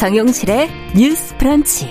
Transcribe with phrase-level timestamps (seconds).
[0.00, 1.90] 정용실의 뉴스 프런치.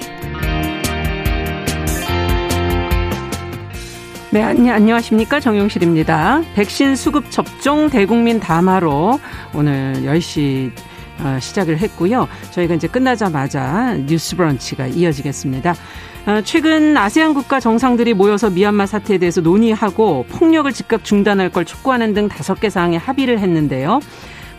[4.31, 5.39] 네, 안녕하십니까.
[5.39, 6.41] 정용실입니다.
[6.55, 9.19] 백신 수급 접종 대국민 담화로
[9.53, 10.71] 오늘 10시
[11.19, 12.27] 어, 시작을 했고요.
[12.49, 15.75] 저희가 이제 끝나자마자 뉴스 브런치가 이어지겠습니다.
[16.25, 22.15] 어, 최근 아세안 국가 정상들이 모여서 미얀마 사태에 대해서 논의하고 폭력을 즉각 중단할 걸 촉구하는
[22.15, 23.99] 등 다섯 개 사항에 합의를 했는데요.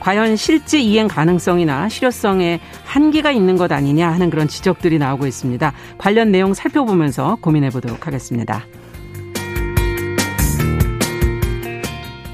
[0.01, 5.73] 과연 실제 이행 가능성이나 실효성에 한계가 있는 것 아니냐 하는 그런 지적들이 나오고 있습니다.
[5.99, 8.65] 관련 내용 살펴보면서 고민해 보도록 하겠습니다.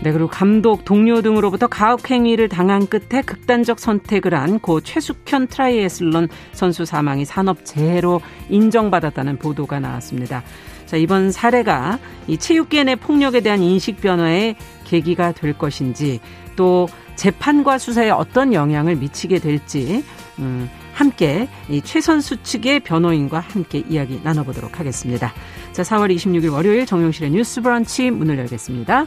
[0.02, 6.84] 네, 그리고 감독, 동료 등으로부터 가혹행위를 당한 끝에 극단적 선택을 한 고 최숙현 트라이애슬론 선수
[6.84, 10.44] 사망이 산업재해로 인정받았다는 보도가 나왔습니다.
[10.86, 16.20] 자, 이번 사례가 이 체육계 내 폭력에 대한 인식 변화의 계기가 될 것인지
[16.54, 16.86] 또
[17.16, 20.04] 재판과 수사에 어떤 영향을 미치게 될지
[20.38, 25.32] 음, 함께 이 최선수 측의 변호인과 함께 이야기 나눠보도록 하겠습니다.
[25.72, 29.06] 자, 4월 26일 월요일 정용실의 뉴스 브런치 문을 열겠습니다.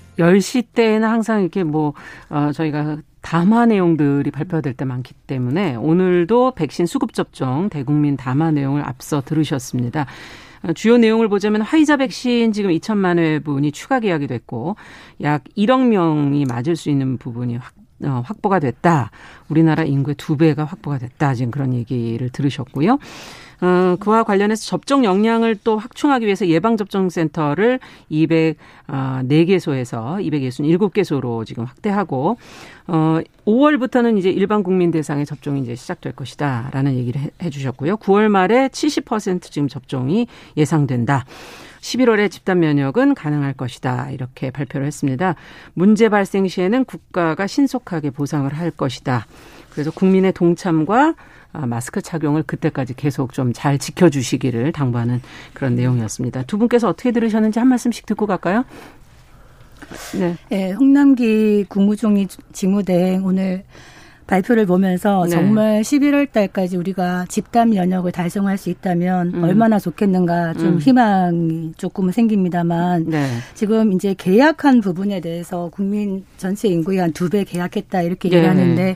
[0.21, 1.93] 10시 때는 항상 이렇게 뭐,
[2.29, 8.83] 어, 저희가 담화 내용들이 발표될 때 많기 때문에 오늘도 백신 수급 접종 대국민 담화 내용을
[8.83, 10.05] 앞서 들으셨습니다.
[10.63, 14.75] 어, 주요 내용을 보자면 화이자 백신 지금 2천만 회분이 추가 계약이 됐고
[15.21, 19.11] 약 1억 명이 맞을 수 있는 부분이 확 어, 확보가 됐다.
[19.47, 21.35] 우리나라 인구의 두 배가 확보가 됐다.
[21.35, 22.97] 지금 그런 얘기를 들으셨고요.
[23.61, 27.79] 어, 그와 관련해서 접종 역량을 또 확충하기 위해서 예방접종센터를
[28.11, 32.37] 204개소에서 267개소로 지금 확대하고,
[32.87, 37.97] 어, 5월부터는 이제 일반 국민 대상의 접종이 이제 시작될 것이다라는 얘기를 해, 주셨고요.
[37.97, 40.25] 9월 말에 70% 지금 접종이
[40.57, 41.25] 예상된다.
[41.81, 44.11] 11월에 집단 면역은 가능할 것이다.
[44.11, 45.35] 이렇게 발표를 했습니다.
[45.73, 49.25] 문제 발생 시에는 국가가 신속하게 보상을 할 것이다.
[49.71, 51.15] 그래서 국민의 동참과 아,
[51.53, 55.21] 마스크 착용을 그때까지 계속 좀 잘 지켜주시기를 당부하는
[55.53, 56.43] 그런 내용이었습니다.
[56.43, 58.63] 두 분께서 어떻게 들으셨는지 한 말씀씩 듣고 갈까요?
[60.17, 60.35] 네.
[60.49, 63.63] 네 홍남기 국무총리 직무대행 오늘
[64.27, 65.31] 발표를 보면서 네.
[65.31, 69.43] 정말 11월 달까지 우리가 집단 면역을 달성할 수 있다면 음.
[69.43, 70.79] 얼마나 좋겠는가 좀 음.
[70.79, 73.27] 희망이 조금은 생깁니다만 네.
[73.55, 78.37] 지금 이제 계약한 부분에 대해서 국민 전체 인구의 한 두 배 계약했다 이렇게 네.
[78.37, 78.95] 얘기하는데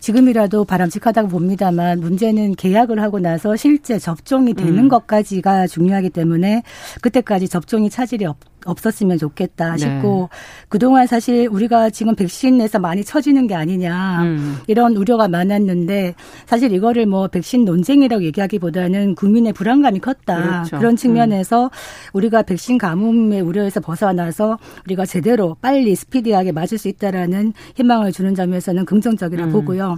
[0.00, 4.88] 지금이라도 바람직하다고 봅니다만 문제는 계약을 하고 나서 실제 접종이 되는 음.
[4.88, 6.62] 것까지가 중요하기 때문에
[7.00, 9.78] 그때까지 접종이 차질이 없, 없었으면 좋겠다 네.
[9.78, 10.38] 싶고 네.
[10.68, 14.58] 그동안 사실 우리가 지금 백신에서 많이 처지는 게 아니냐 음.
[14.66, 16.14] 이런 우려가 많았는데
[16.46, 20.78] 사실 이거를 뭐 백신 논쟁이라고 얘기하기보다는 국민의 불안감이 컸다 그렇죠.
[20.78, 21.70] 그런 측면에서 음.
[22.12, 28.84] 우리가 백신 가뭄의 우려에서 벗어나서 우리가 제대로 빨리 스피디하게 맞을 수 있다라는 희망을 주는 점에서는
[28.84, 29.52] 긍정적이라 음.
[29.52, 29.96] 보고요.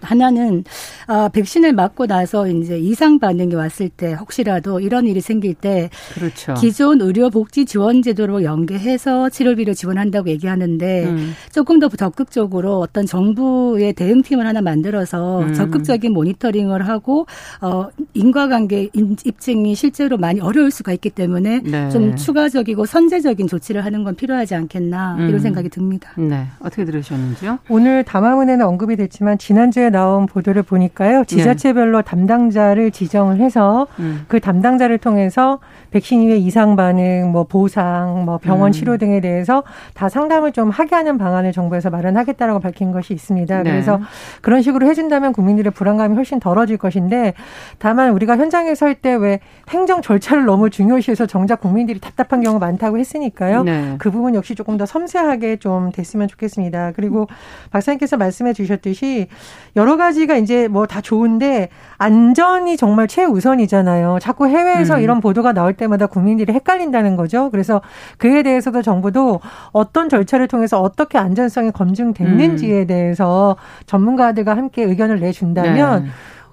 [0.00, 0.64] 하나는
[1.10, 6.52] 아, 백신을 맞고 나서 이제 이상 반응이 왔을 때 혹시라도 이런 일이 생길 때 그렇죠.
[6.52, 11.32] 기존 의료복지 지원 제도로 연계해서 치료비를 지원한다고 얘기하는데 음.
[11.50, 15.54] 조금 더 적극적으로 어떤 정부의 대응팀을 하나 만들어서 음.
[15.54, 17.26] 적극적인 모니터링을 하고
[17.62, 21.88] 어 인과관계 입증이 실제로 많이 어려울 수가 있기 때문에 네.
[21.88, 25.38] 좀 추가적이고 선제적인 조치를 하는 건 필요하지 않겠나 이런 음.
[25.38, 26.10] 생각이 듭니다.
[26.18, 26.44] 네.
[26.60, 27.60] 어떻게 들으셨는지요?
[27.70, 31.24] 오늘 담화문에는 언급이 됐지만 지난주에 나온 보도를 보니까 요.
[31.24, 32.04] 지자체별로 네.
[32.04, 34.24] 담당자를 지정을 해서 음.
[34.28, 35.58] 그 담당자를 통해서
[35.90, 38.72] 백신 이후에 이상 반응, 뭐 보상, 뭐 병원 음.
[38.72, 39.62] 치료 등에 대해서
[39.94, 43.62] 다 상담을 좀 하게 하는 방안을 정부에서 마련하겠다라고 밝힌 것이 있습니다.
[43.62, 43.70] 네.
[43.70, 44.00] 그래서
[44.42, 47.34] 그런 식으로 해준다면 국민들의 불안감이 훨씬 덜어질 것인데
[47.78, 49.38] 다만 우리가 현장에 설 때 왜
[49.70, 53.62] 행정 절차를 너무 중요시해서 정작 국민들이 답답한 경우가 많다고 했으니까요.
[53.62, 53.94] 네.
[53.98, 56.92] 그 부분 역시 조금 더 섬세하게 좀 됐으면 좋겠습니다.
[56.96, 57.28] 그리고
[57.70, 59.28] 박사님께서 말씀해 주셨듯이
[59.76, 61.68] 여러 가지가 이제 뭐다 좋은데
[61.98, 64.18] 안전이 정말 최우선이잖아요.
[64.20, 65.00] 자꾸 해외에서 음.
[65.00, 67.50] 이런 보도가 나올 때마다 국민들이 헷갈린다는 거죠.
[67.50, 67.80] 그래서
[68.16, 69.40] 그에 대해서도 정부도
[69.72, 72.86] 어떤 절차를 통해서 어떻게 안전성이 검증됐는지에 음.
[72.86, 73.56] 대해서
[73.86, 76.10] 전문가들과 함께 의견을 내준다면 네.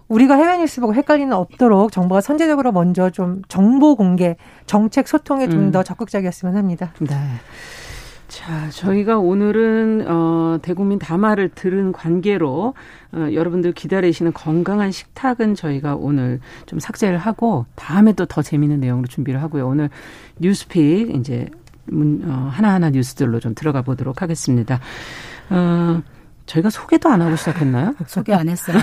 [0.08, 4.36] 우리가 해외 뉴스 보고 헷갈리는 없도록 정부가 선제적으로 먼저 좀 정보 공개,
[4.66, 5.84] 정책 소통에 좀더 음.
[5.84, 6.92] 적극적이었으면 합니다.
[7.00, 7.16] 네.
[8.36, 12.74] 자, 저희가 오늘은 어 대국민 담화를 들은 관계로
[13.14, 19.08] 어 여러분들 기다리시는 건강한 식탁은 저희가 오늘 좀 삭제를 하고 다음에 또 더 재미있는 내용으로
[19.08, 19.66] 준비를 하고요.
[19.66, 19.90] 오늘
[20.38, 21.48] 뉴스픽 이제
[21.86, 24.82] 문, 어, 하나하나 뉴스들로 좀 들어가 보도록 하겠습니다.
[25.50, 26.02] 어
[26.46, 27.96] 저희가 소개도 안 하고 시작했나요?
[28.08, 28.78] 소개 안 했어요.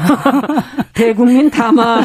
[0.95, 2.05] 대국민 담화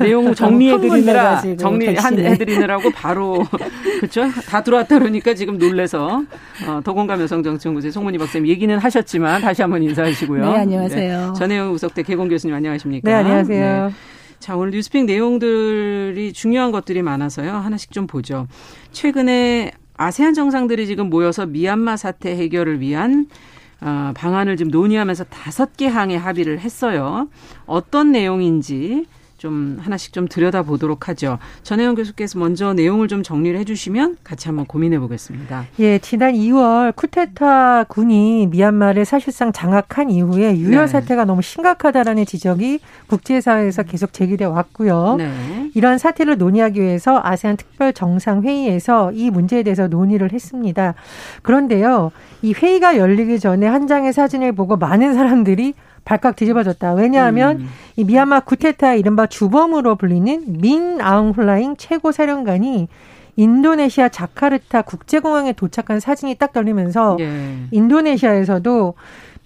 [0.00, 3.44] 내용 정리해드리느라 정리해드리느라고 바로
[4.00, 4.28] 그렇죠?
[4.48, 6.24] 다 들어왔다 그러니까 지금 놀래서
[6.66, 10.44] 어, 도공감 여성정치연구소의 송문희 박사님 얘기는 하셨지만 다시 한번 인사하시고요.
[10.52, 11.26] 네 안녕하세요.
[11.32, 11.38] 네.
[11.38, 13.08] 전혜영 우석대 개공 교수님 안녕하십니까?
[13.08, 13.86] 네 안녕하세요.
[13.88, 13.94] 네.
[14.40, 17.54] 자, 오늘 뉴스픽 내용들이 중요한 것들이 많아서요.
[17.54, 18.46] 하나씩 좀 보죠.
[18.92, 25.86] 최근에 아세안 정상들이 지금 모여서 미얀마 사태 해결을 위한 어, 방안을 좀 논의하면서 다섯 개
[25.86, 27.28] 항에 합의를 했어요.
[27.66, 29.06] 어떤 내용인지
[29.38, 31.38] 좀 하나씩 좀 들여다 보도록 하죠.
[31.62, 35.64] 전혜영 교수께서 먼저 내용을 좀 정리를 해주시면 같이 한번 고민해 보겠습니다.
[35.78, 40.86] 예, 지난 2월 쿠데타 군이 미얀마를 사실상 장악한 이후에 유혈 네.
[40.88, 45.14] 사태가 너무 심각하다라는 지적이 국제사회에서 계속 제기돼 왔고요.
[45.18, 45.70] 네.
[45.74, 50.94] 이런 사태를 논의하기 위해서 아세안 특별 정상 회의에서 이 문제에 대해서 논의를 했습니다.
[51.42, 52.10] 그런데요,
[52.42, 55.74] 이 회의가 열리기 전에 한 장의 사진을 보고 많은 사람들이
[56.08, 56.94] 발칵 뒤집어졌다.
[56.94, 57.68] 왜냐하면 음.
[57.96, 62.88] 이 미얀마 구테타 이른바 주범으로 불리는 민 아웅훌라잉 최고 사령관이
[63.36, 67.28] 인도네시아 자카르타 국제공항에 도착한 사진이 딱 떨리면서 예.
[67.70, 68.94] 인도네시아에서도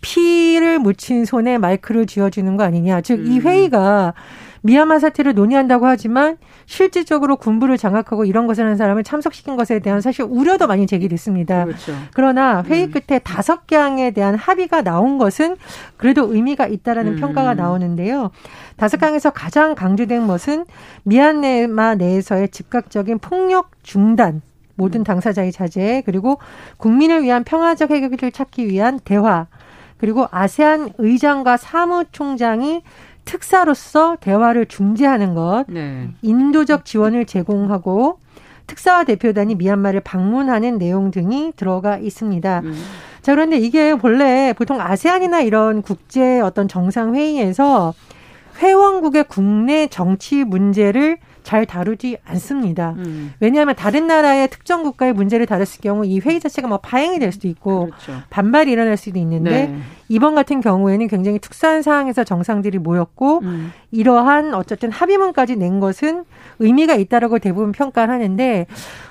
[0.02, 3.00] 피를 묻힌 손에 마이크를 쥐어주는 거 아니냐.
[3.00, 3.42] 즉, 이 음.
[3.42, 4.14] 회의가
[4.62, 10.24] 미얀마 사태를 논의한다고 하지만 실질적으로 군부를 장악하고 이런 것을 하는 사람을 참석시킨 것에 대한 사실
[10.28, 11.64] 우려도 많이 제기됐습니다.
[11.64, 11.92] 그렇죠.
[12.14, 12.90] 그러나 회의 음.
[12.92, 15.56] 끝에 다섯 개항에 대한 합의가 나온 것은
[15.96, 17.20] 그래도 의미가 있다라는 음.
[17.20, 18.30] 평가가 나오는데요.
[18.76, 20.64] 다섯 강에서 가장 강조된 것은
[21.02, 24.42] 미얀마 내에서의 즉각적인 폭력 중단,
[24.76, 26.38] 모든 당사자의 자제, 그리고
[26.76, 29.46] 국민을 위한 평화적 해결을 찾기 위한 대화,
[29.98, 32.82] 그리고 아세안 의장과 사무총장이
[33.24, 36.10] 특사로서 대화를 중재하는 것, 네.
[36.22, 38.18] 인도적 지원을 제공하고
[38.66, 42.60] 특사와 대표단이 미얀마를 방문하는 내용 등이 들어가 있습니다.
[42.64, 42.74] 음.
[43.20, 47.94] 자, 그런데 이게 본래 보통 아세안이나 이런 국제 어떤 정상회의에서
[48.58, 52.94] 회원국의 국내 정치 문제를 잘 다루지 않습니다.
[52.98, 53.32] 음.
[53.40, 57.48] 왜냐하면 다른 나라의 특정 국가의 문제를 다뤘을 경우 이 회의 자체가 뭐 파행이 될 수도
[57.48, 58.22] 있고 그렇죠.
[58.30, 59.78] 반발이 일어날 수도 있는데 네.
[60.08, 63.72] 이번 같은 경우에는 굉장히 특수한 상황에서 정상들이 모였고 음.
[63.90, 66.24] 이러한 어쨌든 합의문까지 낸 것은
[66.58, 68.66] 의미가 있다라고 대부분 평가를 하는데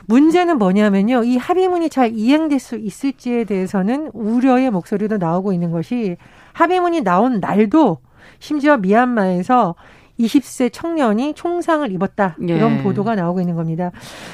[0.06, 1.24] 문제는 뭐냐면요.
[1.24, 6.18] 이 합의문이 잘 이행될 수 있을지에 대해서는 우려의 목소리도 나오고 있는 것이
[6.54, 8.00] 합의문이 나온 날도
[8.40, 9.76] 심지어 미얀마에서
[10.26, 12.36] 20세 청년이 총상을 입었다.
[12.40, 12.84] 이런 예.
[12.84, 13.92] 보도가 나오고 있는 겁니다.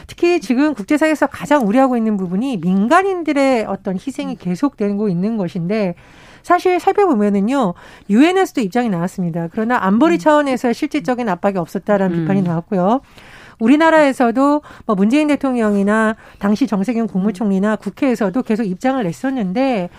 [0.08, 5.96] 특히 지금 국제사회에서 가장 우려하고 있는 부분이 민간인들의 어떤 희생이 계속되고 있는 것인데
[6.44, 7.74] 사실 살펴보면은요
[8.10, 9.50] 유엔에서도 입장이 나왔습니다.
[9.52, 10.20] 그러나 안보리 음.
[10.20, 12.22] 차원에서 실질적인 압박이 없었다라는 음.
[12.22, 13.02] 비판이 나왔고요.
[13.60, 19.90] 우리나라에서도 뭐 문재인 대통령이나 당시 정세균 국무총리나 국회에서도 계속 입장을 냈었는데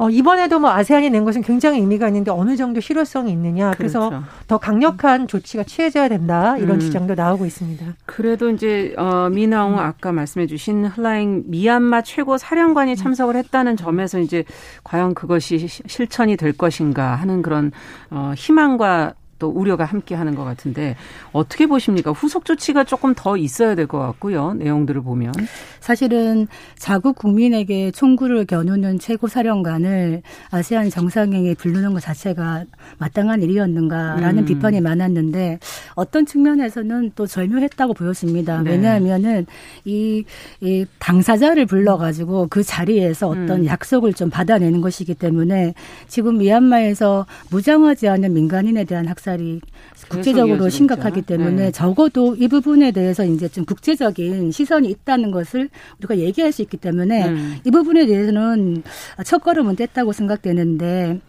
[0.00, 3.72] 어, 이번에도 뭐 아세안이 낸 것은 굉장히 의미가 있는데 어느 정도 실효성이 있느냐.
[3.76, 4.24] 그래서 그렇죠.
[4.46, 6.56] 더 강력한 조치가 취해져야 된다.
[6.56, 6.80] 이런 음.
[6.80, 7.84] 주장도 나오고 있습니다.
[8.06, 14.44] 그래도 이제 어, 미나옹 아까 말씀해 주신 흘라잉 미얀마 최고 사령관이 참석을 했다는 점에서 이제
[14.84, 17.70] 과연 그것이 실천이 될 것인가 하는 그런
[18.10, 20.94] 어, 희망과 또 우려가 함께하는 것 같은데
[21.32, 22.12] 어떻게 보십니까?
[22.12, 24.54] 후속 조치가 조금 더 있어야 될 것 같고요.
[24.54, 25.32] 내용들을 보면
[25.80, 26.46] 사실은
[26.78, 32.64] 자국 국민에게 총구를 겨누는 최고 사령관을 아세안 정상회의에 부르는 것 자체가
[32.98, 34.44] 마땅한 일이었는가라는 음.
[34.44, 35.58] 비판이 많았는데
[36.00, 38.62] 어떤 측면에서는 또 절묘했다고 보여집니다.
[38.62, 38.72] 네.
[38.72, 39.46] 왜냐하면은
[39.84, 40.24] 이,
[40.60, 43.66] 이 당사자를 불러가지고 그 자리에서 어떤 음.
[43.66, 45.74] 약속을 좀 받아내는 것이기 때문에
[46.08, 49.60] 지금 미얀마에서 무장하지 않은 민간인에 대한 학살 학살이
[50.08, 51.70] 국제적으로 심각하기 때문에 네.
[51.70, 57.28] 적어도 이 부분에 대해서 이제 좀 국제적인 시선이 있다는 것을 우리가 얘기할 수 있기 때문에
[57.28, 57.56] 음.
[57.64, 58.82] 이 부분에 대해서는
[59.24, 61.20] 첫 걸음은 뗐다고 생각되는데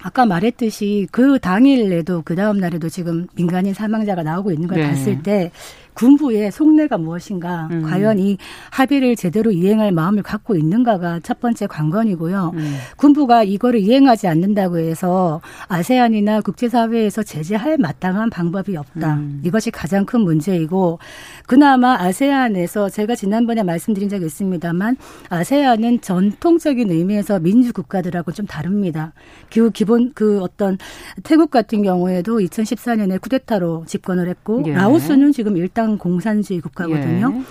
[0.00, 4.88] 아까 말했듯이 그 당일에도 그 다음 날에도 지금 민간인 사망자가 나오고 있는 걸 네.
[4.88, 5.50] 봤을 때
[5.98, 7.82] 군부의 속내가 무엇인가, 음.
[7.82, 8.38] 과연 이
[8.70, 12.52] 합의를 제대로 이행할 마음을 갖고 있는가가 첫 번째 관건이고요.
[12.54, 12.76] 음.
[12.96, 19.14] 군부가 이거를 이행하지 않는다고 해서 아세안이나 국제사회에서 제재할 마땅한 방법이 없다.
[19.14, 19.42] 음.
[19.44, 21.00] 이것이 가장 큰 문제이고
[21.46, 24.96] 그나마 아세안에서 제가 지난번에 말씀드린 적이 있습니다만
[25.30, 29.12] 아세안은 전통적인 의미에서 민주 국가들하고 좀 다릅니다.
[29.52, 30.78] 그 기본 그 어떤
[31.24, 34.74] 태국 같은 경우에도 2014년에 쿠데타로 집권을 했고 예.
[34.74, 37.32] 라오스는 지금 일당 공산주의 국가거든요.
[37.34, 37.42] 예.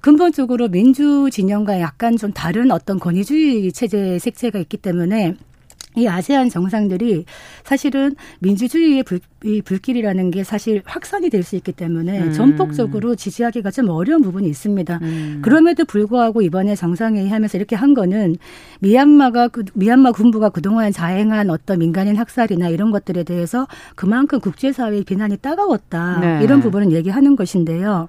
[0.00, 5.36] 근본적으로 민주 진영과 약간 좀 다른 어떤 권위주의 체제 색채가 있기 때문에
[5.96, 7.24] 이 아세안 정상들이
[7.62, 12.32] 사실은 민주주의의 불, 이 불길이라는 게 사실 확산이 될 수 있기 때문에 음.
[12.32, 14.98] 전폭적으로 지지하기가 좀 어려운 부분이 있습니다.
[15.02, 15.40] 음.
[15.42, 18.36] 그럼에도 불구하고 이번에 정상회의 하면서 이렇게 한 거는
[18.80, 25.36] 미얀마가 그, 미얀마 군부가 그동안 자행한 어떤 민간인 학살이나 이런 것들에 대해서 그만큼 국제사회의 비난이
[25.36, 26.18] 따가웠다.
[26.20, 26.44] 네.
[26.44, 28.08] 이런 부분은 얘기하는 것인데요.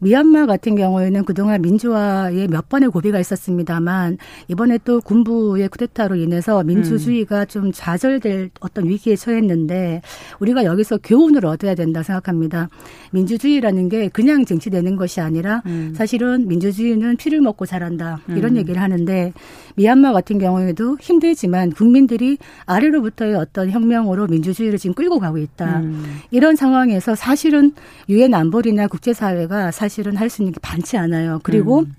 [0.00, 7.40] 미얀마 같은 경우에는 그동안 민주화에 몇 번의 고비가 있었습니다만 이번에 또 군부의 쿠데타로 인해서 민주주의가
[7.40, 7.46] 음.
[7.46, 10.02] 좀 좌절될 어떤 위기에 처했는데
[10.40, 12.68] 우리가 여기서 교훈을 얻어야 된다 생각합니다.
[13.16, 15.94] 민주주의라는 게 그냥 정치되는 것이 아니라 음.
[15.96, 18.56] 사실은 민주주의는 피를 먹고 자란다 이런 음.
[18.58, 19.32] 얘기를 하는데
[19.76, 25.80] 미얀마 같은 경우에도 힘들지만 국민들이 아래로부터의 어떤 혁명으로 민주주의를 지금 끌고 가고 있다.
[25.80, 26.20] 음.
[26.30, 27.72] 이런 상황에서 사실은
[28.08, 31.38] 유엔 안보리나 국제사회가 사실은 할 수 있는 게 많지 않아요.
[31.44, 31.94] 그리고 음.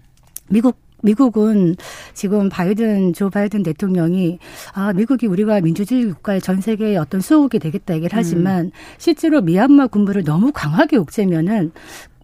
[0.49, 1.75] 미국 미국은
[2.13, 4.39] 지금 바이든 조 바이든 대통령이
[4.73, 8.71] 아 미국이 우리가 민주주의 국가의 전 세계의 어떤 수호국이 되겠다 얘기를 하지만 음.
[8.97, 11.71] 실제로 미얀마 군부를 너무 강하게 옥죄면은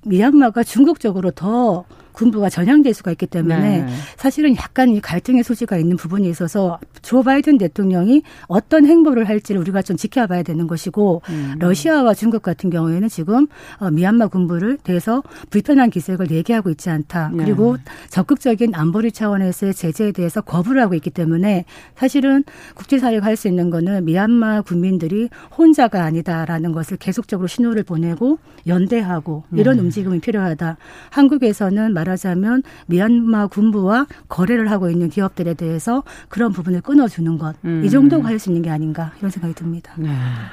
[0.06, 3.88] 미얀마가 중국 적으로 더 군부가 전향될 수가 있기 때문에 네.
[4.18, 9.82] 사실은 약간 이 갈등의 소지가 있는 부분이 있어서 조 바이든 대통령이 어떤 행보를 할지를 우리가
[9.82, 11.56] 좀 지켜봐야 되는 것이고 음.
[11.60, 17.32] 러시아와 중국 같은 경우에는 지금 어, 미얀마 군부를 대해서 불편한 기색을 얘기하고 있지 않다.
[17.34, 17.44] 네.
[17.44, 17.78] 그리고
[18.10, 21.66] 적극적인 안보리 차원에서의 제재에 대해서 거부를 하고 있기 때문에
[21.96, 22.44] 사실은
[22.76, 29.80] 국제사회가 할 수 있는 거는 미얀마 국민들이 혼자가 아니다라는 것을 계속적으로 신호를 보내고 연대하고 이런
[29.80, 29.86] 음.
[29.86, 30.78] 움직임이 필요하다.
[31.10, 37.56] 한국에서는 말하자면 미얀마 군부와 거래를 하고 있는 기업들에 대해서 그런 부분을 끊어주는 것.
[37.66, 37.82] 음.
[37.84, 39.94] 이 정도가 할 수 있는 게 아닌가 이런 생각이 듭니다.
[39.96, 40.10] 네,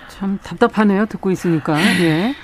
[0.09, 1.07] 참 답답하네요.
[1.07, 1.81] 듣고 있으니까.
[2.03, 2.35] 예.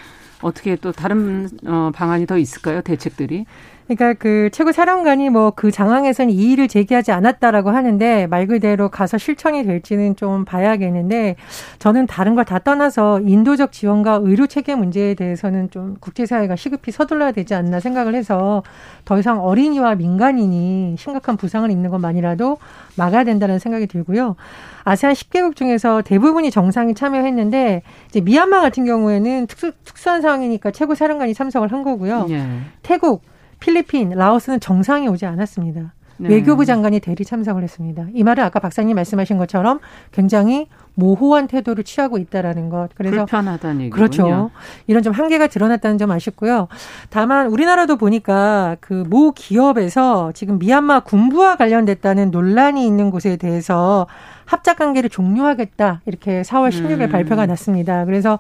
[0.43, 2.81] 어떻게 또 다른 어, 방안이 더 있을까요?
[2.81, 3.45] 대책들이?
[3.89, 9.65] 그러니까 그 최고 사령관이 뭐 그 장항에서는 이의를 제기하지 않았다라고 하는데 말 그대로 가서 실천이
[9.65, 11.37] 될지는 좀 봐야겠는데
[11.79, 17.33] 저는 다른 걸 다 떠나서 인도적 지원과 의료 체계 문제에 대해서는 좀 국제사회가 시급히 서둘러야
[17.33, 18.63] 되지 않나 생각을 해서
[19.05, 22.59] 더 이상 어린이와 민간인이 심각한 부상을 입는 것만이라도
[22.97, 24.37] 막아야 된다는 생각이 들고요.
[24.85, 31.35] 아세안 10개국 중에서 대부분이 정상이 참여했는데 이제 미얀마 같은 경우에는 특수, 특수한 상황이니까 최고 사령관이
[31.35, 32.27] 참석을 한 거고요.
[32.31, 32.47] 예.
[32.83, 33.23] 태국
[33.61, 35.93] 필리핀, 라오스는 정상이 오지 않았습니다.
[36.19, 36.31] 네.
[36.31, 38.07] 외교부 장관이 대리 참석을 했습니다.
[38.15, 39.81] 이 말은 아까 박사님 말씀하신 것처럼
[40.13, 42.89] 굉장히 모호한 태도를 취하고 있다라는 것.
[42.95, 43.95] 그래서 불편하다는 얘기군요.
[43.95, 44.51] 그렇죠.
[44.87, 46.69] 이런 좀 한계가 드러났다는 점 아쉽고요.
[47.11, 54.07] 다만 우리나라도 보니까 그 모 기업에서 지금 미얀마 군부와 관련됐다는 논란이 있는 곳에 대해서
[54.47, 57.11] 합작 관계를 종료하겠다 이렇게 4월 16일 음.
[57.11, 58.07] 발표가 났습니다.
[58.07, 58.39] 그래서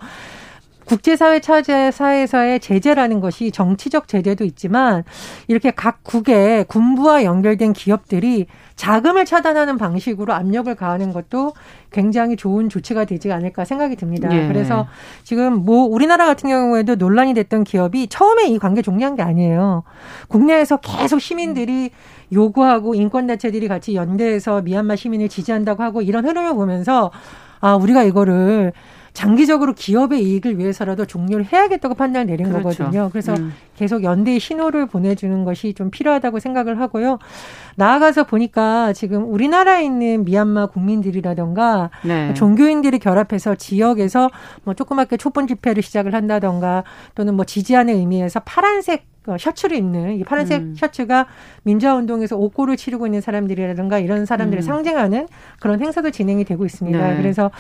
[0.87, 5.03] 국제사회 차제사에서의 제재라는 것이 정치적 제재도 있지만
[5.49, 11.55] 이렇게 각 국의 군부와 연결된 기업들이 자금을 차단하는 방식으로 압력을 가하는 것도
[11.91, 14.29] 굉장히 좋은 조치가 되지 않을까 생각이 듭니다.
[14.33, 14.47] 예.
[14.47, 14.87] 그래서
[15.25, 19.83] 지금 뭐 우리나라 같은 경우에도 논란이 됐던 기업이 처음에 이 관계 종료한 게 아니에요.
[20.29, 21.91] 국내에서 계속 시민들이
[22.33, 27.11] 요구하고 인권단체들이 같이 연대해서 미얀마 시민을 지지한다고 하고 이런 흐름을 보면서
[27.61, 28.73] 아, 우리가 이거를
[29.17, 32.63] 장기적으로 기업의 이익을 위해서라도 종료를 해야겠다고 판단을 내린 그렇죠.
[32.63, 33.09] 거거든요.
[33.11, 33.55] 그래서 음.
[33.75, 37.19] 계속 연대의 신호를 보내주는 것이 좀 필요하다고 생각을 하고요.
[37.77, 42.35] 나아가서 보니까 지금 우리나라에 있는 미얀마 국민들이라던가 네.
[42.35, 44.31] 종교인들이 결합해서 지역에서
[44.65, 50.25] 뭐 조그맣게 촛불 집회를 시작을 한다던가 또는 뭐 지지하는 의미에서 파란색 그 셔츠를 입는 이
[50.25, 50.75] 파란색 음.
[50.77, 51.27] 셔츠가
[51.67, 54.63] 민주화 운동에서 옥고를 치르고 있는 사람들이라든가 이런 사람들을 음.
[54.63, 55.27] 상징하는
[55.59, 56.97] 그런 행사도 진행이 되고 있습니다.
[56.97, 57.17] 네.
[57.17, 57.51] 그래서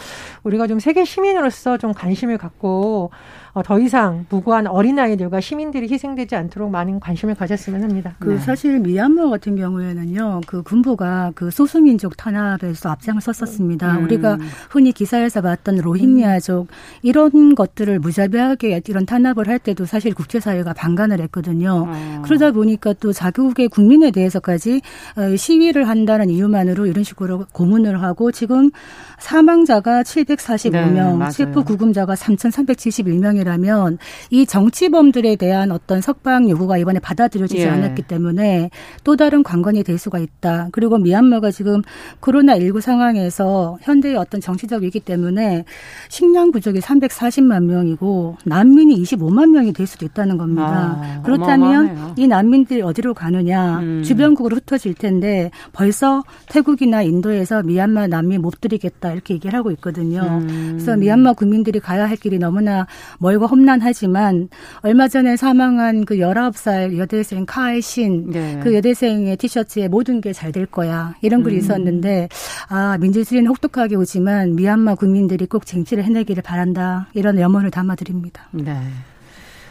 [0.44, 3.10] 우리가 좀 세계 시민으로서 좀 관심을 갖고
[3.52, 8.14] 어, 더 이상 무고한 어린아이들과 시민들이 희생되지 않도록 많은 관심을 가졌으면 합니다.
[8.18, 8.38] 그 네.
[8.38, 13.96] 사실 미얀마 같은 경우에는요, 그 군부가 그 소수민족 탄압에서 앞장을 섰었습니다.
[13.96, 14.04] 음.
[14.04, 14.38] 우리가
[14.70, 16.68] 흔히 기사에서 봤던 로힝야족
[17.00, 21.86] 이런 것들을 무자비하게 이런 탄압을 할 때도 사실 국제사회가 방관을 했거든요.
[21.88, 22.22] 아.
[22.26, 24.80] 그러다 보니까 또 자국의 국민 에 대해서까지
[25.16, 28.70] 어, 시위를 한다는 이유만으로 이런 식으로 고문을 하고 지금
[29.18, 33.98] 사망자가 745명, 네, 체포 구금자가 3,371명이라면
[34.30, 37.68] 이 정치범들에 대한 어떤 석방 요구가 이번에 받아들여지지 예.
[37.68, 38.70] 않았기 때문에
[39.04, 40.68] 또 다른 관건이 될 수가 있다.
[40.72, 41.82] 그리고 미얀마가 지금
[42.20, 45.64] 코로나19 상황에서 현대의 어떤 정치적 위기 때문에
[46.08, 50.98] 식량 부족이 340만 명이고 난민이 25만 명이 될 수도 있다는 겁니다.
[51.00, 52.14] 아, 그렇다면 어마어마하네요.
[52.16, 54.02] 이 난민들이 어디로 가느냐 음.
[54.02, 60.22] 주변국으로 흩어질 텐데 벌써 태국이나 인도에서 미얀마 난민 못 들이겠다 이렇게 얘기를 하고 있거든요.
[60.22, 60.74] 음.
[60.76, 62.86] 그래서 미얀마 국민들이 가야 할 길이 너무나
[63.18, 64.48] 멀고 험난하지만
[64.82, 68.60] 얼마 전에 사망한 그 19살 여대생 카이신 네.
[68.62, 71.58] 그 여대생의 티셔츠에 모든 게 잘 될 거야 이런 글이 음.
[71.60, 72.28] 있었는데
[72.68, 78.48] 아 민주주의는 혹독하게 오지만 미얀마 국민들이 꼭 쟁취를 해내기를 바란다 이런 염원을 담아드립니다.
[78.52, 78.76] 네.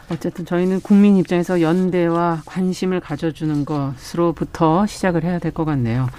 [0.09, 6.09] 어쨌든 저희는 국민 입장에서 연대와 관심을 가져주는 것으로부터 시작을 해야 될 것 같네요.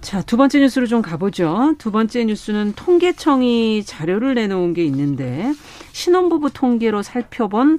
[0.00, 1.74] 자, 두 번째 뉴스로 좀 가보죠.
[1.78, 5.52] 두 번째 뉴스는 통계청이 자료를 내놓은 게 있는데
[5.92, 7.78] 신혼부부 통계로 살펴본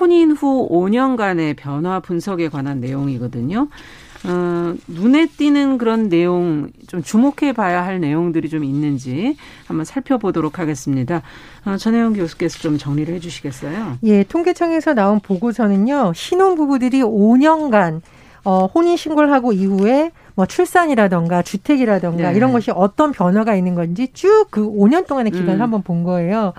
[0.00, 3.68] 혼인 후 5년간의 변화 분석에 관한 내용이거든요.
[4.26, 11.22] 어, 눈에 띄는 그런 내용 좀 주목해 봐야 할 내용들이 좀 있는지 한번 살펴보도록 하겠습니다.
[11.64, 13.98] 어, 전혜영 교수께서 좀 정리를 해 주시겠어요?
[14.04, 16.12] 예, 통계청에서 나온 보고서는요.
[16.14, 18.00] 신혼 부부들이 5년간
[18.44, 22.36] 어, 혼인 신고를 하고 이후에 뭐 출산이라던가 주택이라던가 네.
[22.36, 25.62] 이런 것이 어떤 변화가 있는 건지 쭉 그 5년 동안의 기간을 음.
[25.62, 26.52] 한번 본 거예요.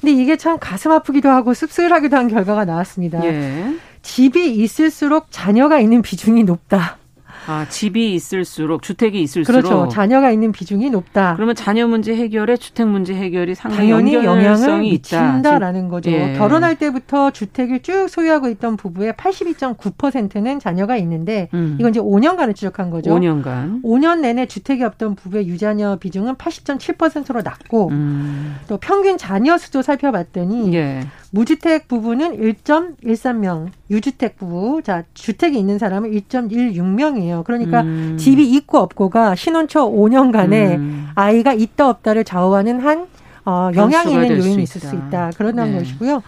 [0.00, 3.24] 근데 이게 참 가슴 아프기도 하고 씁쓸하기도 한 결과가 나왔습니다.
[3.24, 3.74] 예.
[4.02, 6.98] 집이 있을수록 자녀가 있는 비중이 높다.
[7.46, 9.88] 아, 집이 있을수록 주택이 있을수록 그렇죠.
[9.88, 11.34] 자녀가 있는 비중이 높다.
[11.36, 16.10] 그러면 자녀 문제 해결에 주택 문제 해결이 상당히 영향을 미친다라는 거죠.
[16.10, 16.34] 예.
[16.36, 21.76] 결혼할 때부터 주택을 쭉 소유하고 있던 부부의 82.9%는 자녀가 있는데 음.
[21.78, 23.14] 이건 이제 5년간을 추적한 거죠.
[23.14, 23.82] 5년간.
[23.82, 28.56] 5년 내내 주택이 없던 부부의 유자녀 비중은 80.7%로 낮고 음.
[28.68, 31.06] 또 평균 자녀 수도 살펴봤더니 예.
[31.34, 37.42] 무주택 부부는 1.13명, 유주택 부부, 자, 주택이 있는 사람은 1.16명이에요.
[37.42, 38.16] 그러니까 음.
[38.16, 41.08] 집이 있고 없고가 신혼 초 5년간에 음.
[41.16, 43.08] 아이가 있다 없다를 좌우하는 한
[43.44, 45.32] 어, 영향이 있는 요인이 있을 수 있다.
[45.36, 45.76] 그런 네.
[45.76, 46.22] 것이고요.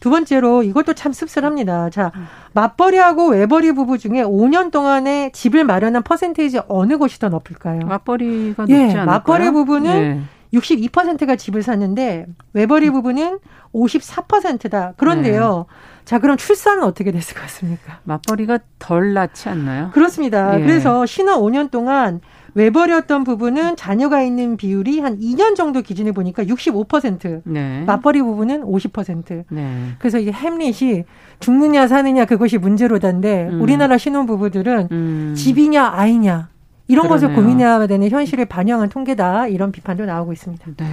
[0.00, 1.90] 두 번째로 이것도 참 씁쓸합니다.
[1.90, 2.10] 자,
[2.52, 7.80] 맞벌이하고 외벌이 부부 중에 5년 동안에 집을 마련한 퍼센테이지 어느 곳이 더 높을까요?
[7.86, 9.06] 맞벌이가 높지 예, 않을까요?
[9.06, 10.20] 맞벌이 부부는 네.
[10.52, 13.38] 62%가 집을 샀는데 외벌이 부부는
[13.74, 14.94] 54%다.
[14.96, 15.66] 그런데요.
[15.68, 15.74] 네.
[16.04, 18.00] 자, 그럼 출산은 어떻게 됐을 것 같습니까?
[18.04, 19.90] 맞벌이가 덜 낫지 않나요?
[19.92, 20.58] 그렇습니다.
[20.58, 20.64] 예.
[20.64, 22.20] 그래서 신혼 5년 동안
[22.54, 27.42] 외벌이었던 부부는 자녀가 있는 비율이 한 2년 정도 기준에 보니까 65%.
[27.44, 27.84] 네.
[27.86, 29.44] 맞벌이 부부는 50%.
[29.50, 29.92] 네.
[29.98, 31.04] 그래서 이게 햄릿이
[31.40, 33.60] 죽느냐 사느냐 그것이 문제로단데 음.
[33.60, 35.34] 우리나라 신혼 부부들은 음.
[35.36, 36.48] 집이냐 아이냐
[36.88, 37.28] 이런 그러네요.
[37.28, 40.64] 것을 고민해야 되는 현실을 반영한 통계다 이런 비판도 나오고 있습니다.
[40.78, 40.84] 네.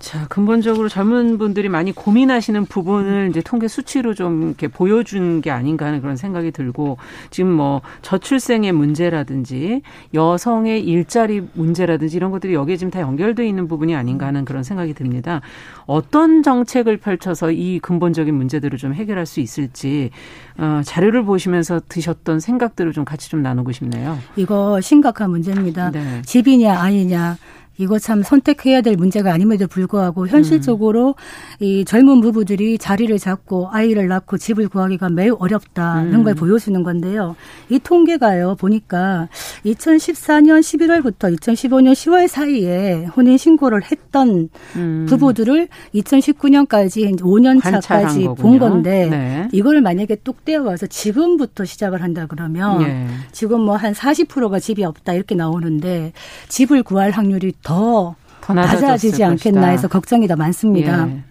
[0.00, 5.84] 자, 근본적으로 젊은 분들이 많이 고민하시는 부분을 이제 통계 수치로 좀 이렇게 보여준 게 아닌가
[5.84, 6.96] 하는 그런 생각이 들고
[7.28, 9.82] 지금 뭐 저출생의 문제라든지
[10.14, 14.94] 여성의 일자리 문제라든지 이런 것들이 여기에 지금 다 연결돼 있는 부분이 아닌가 하는 그런 생각이
[14.94, 15.42] 듭니다.
[15.84, 20.10] 어떤 정책을 펼쳐서 이 근본적인 문제들을 좀 해결할 수 있을지
[20.56, 24.18] 어, 자료를 보시면서 드셨던 생각들을 좀 같이 좀 나누고 싶네요.
[24.36, 25.90] 이거 심각한 문제입니다.
[25.90, 26.22] 네.
[26.24, 27.36] 집이냐 아니냐
[27.80, 31.64] 이거 참 선택해야 될 문제가 아님에도 불구하고 현실적으로 음.
[31.64, 36.22] 이 젊은 부부들이 자리를 잡고 아이를 낳고 집을 구하기가 매우 어렵다는 음.
[36.22, 37.34] 걸 보여주는 건데요.
[37.68, 39.28] 이 통계가요 보니까
[39.64, 45.06] 2014년 11월부터 2015년 10월 사이에 혼인 신고를 했던 음.
[45.08, 49.48] 부부들을 2019년까지 5년 차까지 본 건데 네.
[49.52, 53.08] 이걸 만약에 뚝 떼어와서 지금부터 시작을 한다 그러면 네.
[53.32, 56.12] 지금 뭐 한 40%가 집이 없다 이렇게 나오는데
[56.48, 57.69] 집을 구할 확률이 더
[58.40, 61.08] 더 낮아지지 않겠나 해서 걱정이 더 많습니다.
[61.08, 61.22] 예.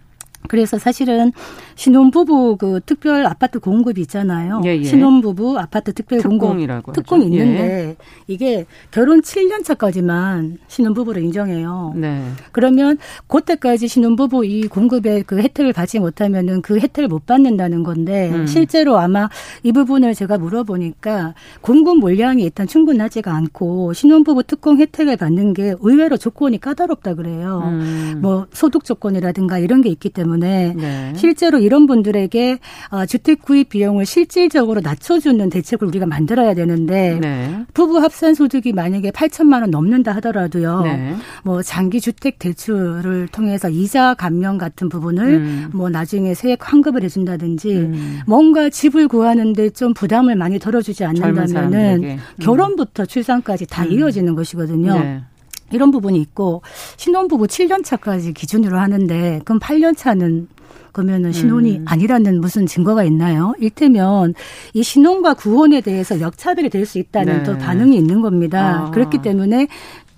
[0.47, 1.31] 그래서 사실은
[1.75, 4.61] 신혼부부 그 특별 아파트 공급이 있잖아요.
[4.65, 4.83] 예, 예.
[4.83, 6.57] 신혼부부 아파트 특별 공급
[6.93, 7.95] 특공이 있는데 예.
[8.27, 11.93] 이게 결혼 7년 차까지만 신혼부부를 인정해요.
[11.95, 12.23] 네.
[12.51, 12.97] 그러면
[13.27, 18.47] 그때까지 신혼부부 이 공급의 그 혜택을 받지 못하면은 그 혜택을 못 받는다는 건데 음.
[18.47, 19.29] 실제로 아마
[19.63, 26.17] 이 부분을 제가 물어보니까 공급 물량이 일단 충분하지가 않고 신혼부부 특공 혜택을 받는 게 의외로
[26.17, 27.61] 조건이 까다롭다 그래요.
[27.65, 28.19] 음.
[28.21, 31.13] 뭐 소득 조건이라든가 이런 게 있기 때문에 때문에 네.
[31.15, 32.59] 실제로 이런 분들에게
[32.91, 37.65] 어, 주택 구입 비용을 실질적으로 낮춰주는 대책을 우리가 만들어야 되는데 네.
[37.73, 40.81] 부부 합산 소득이 만약에 8천만 원 넘는다 하더라도요.
[40.81, 41.15] 네.
[41.43, 45.69] 뭐 장기 주택 대출을 통해서 이자 감면 같은 부분을 음.
[45.73, 48.19] 뭐 나중에 세액 환급을 해준다든지 음.
[48.27, 52.17] 뭔가 집을 구하는데 좀 부담을 많이 덜어주지 않는다면은 음.
[52.41, 53.91] 결혼부터 출산까지 다 음.
[53.91, 55.23] 이어지는 것이거든요.
[55.69, 55.75] 네.
[55.75, 56.61] 이런 부분이 있고
[56.97, 60.47] 신혼부부 7년 차까지 기준으로 하는데 그럼 8년 차는
[60.91, 61.85] 그러면은 신혼이 음.
[61.87, 63.53] 아니라는 무슨 증거가 있나요?
[63.59, 64.33] 일테면
[64.73, 67.43] 이 신혼과 구혼에 대해서 역차별이 될 수 있다는 네.
[67.43, 68.87] 또 반응이 있는 겁니다.
[68.87, 68.91] 아.
[68.91, 69.67] 그렇기 때문에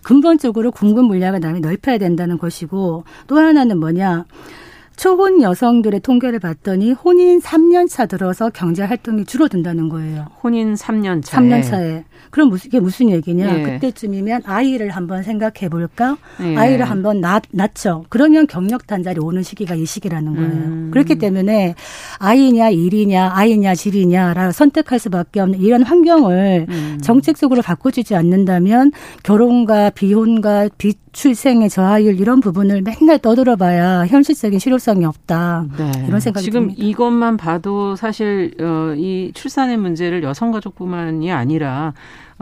[0.04, 4.26] 근본적으로 공급 물량을 남이 넓혀야 된다는 것이고 또 하나는 뭐냐?
[5.02, 10.28] 초혼 여성들의 통계를 봤더니 혼인 3년 차 들어서 경제 활동이 줄어든다는 거예요.
[10.44, 11.42] 혼인 3년 차에.
[11.42, 12.04] 3년 차에.
[12.30, 13.58] 그럼 무슨 이게 무슨 얘기냐?
[13.58, 13.64] 예.
[13.64, 16.18] 그때쯤이면 아이를 한번 생각해 볼까?
[16.44, 16.56] 예.
[16.56, 18.06] 아이를 한번 낳, 낳죠.
[18.10, 20.52] 그러면 경력 단절이 오는 시기가 이 시기라는 거예요.
[20.52, 20.92] 음.
[20.94, 21.74] 그렇기 때문에
[22.20, 27.00] 아이냐 일이냐 아이냐 집이냐라 선택할 수밖에 없는 이런 환경을 음.
[27.02, 28.92] 정책적으로 바꿔주지 않는다면
[29.24, 35.66] 결혼과 비혼과 비 출생의 저하율 이런 부분을 맨날 떠들어봐야 현실적인 실효성이 없다.
[35.78, 36.06] 네.
[36.08, 36.84] 이런 생각이 지금 듭니다.
[36.84, 41.94] 이것만 봐도 사실 어, 이 출산의 문제를 여성가족뿐만이 아니라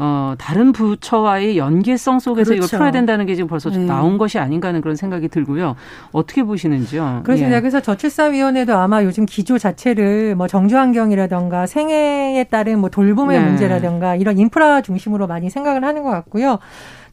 [0.01, 2.65] 어, 다른 부처와의 연계성 속에서 그렇죠.
[2.65, 3.79] 이걸 풀어야 된다는 게 지금 벌써 네.
[3.79, 5.75] 나온 것이 아닌가 하는 그런 생각이 들고요.
[6.13, 7.23] 어떻게 보시는지요?
[7.25, 7.57] 그렇습니다.
[7.57, 7.59] 예.
[7.59, 13.45] 그래서 저출산위원회도 아마 요즘 기조 자체를 뭐 정주환경이라던가 생애에 따른 뭐 돌봄의 네.
[13.45, 16.59] 문제라던가 이런 인프라 중심으로 많이 생각을 하는 것 같고요.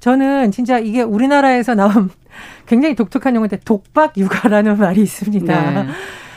[0.01, 2.11] 저는 진짜 이게 우리나라에서 나온
[2.67, 5.71] 굉장히 독특한 용어인데 독박 육아라는 말이 있습니다.
[5.71, 5.87] 네.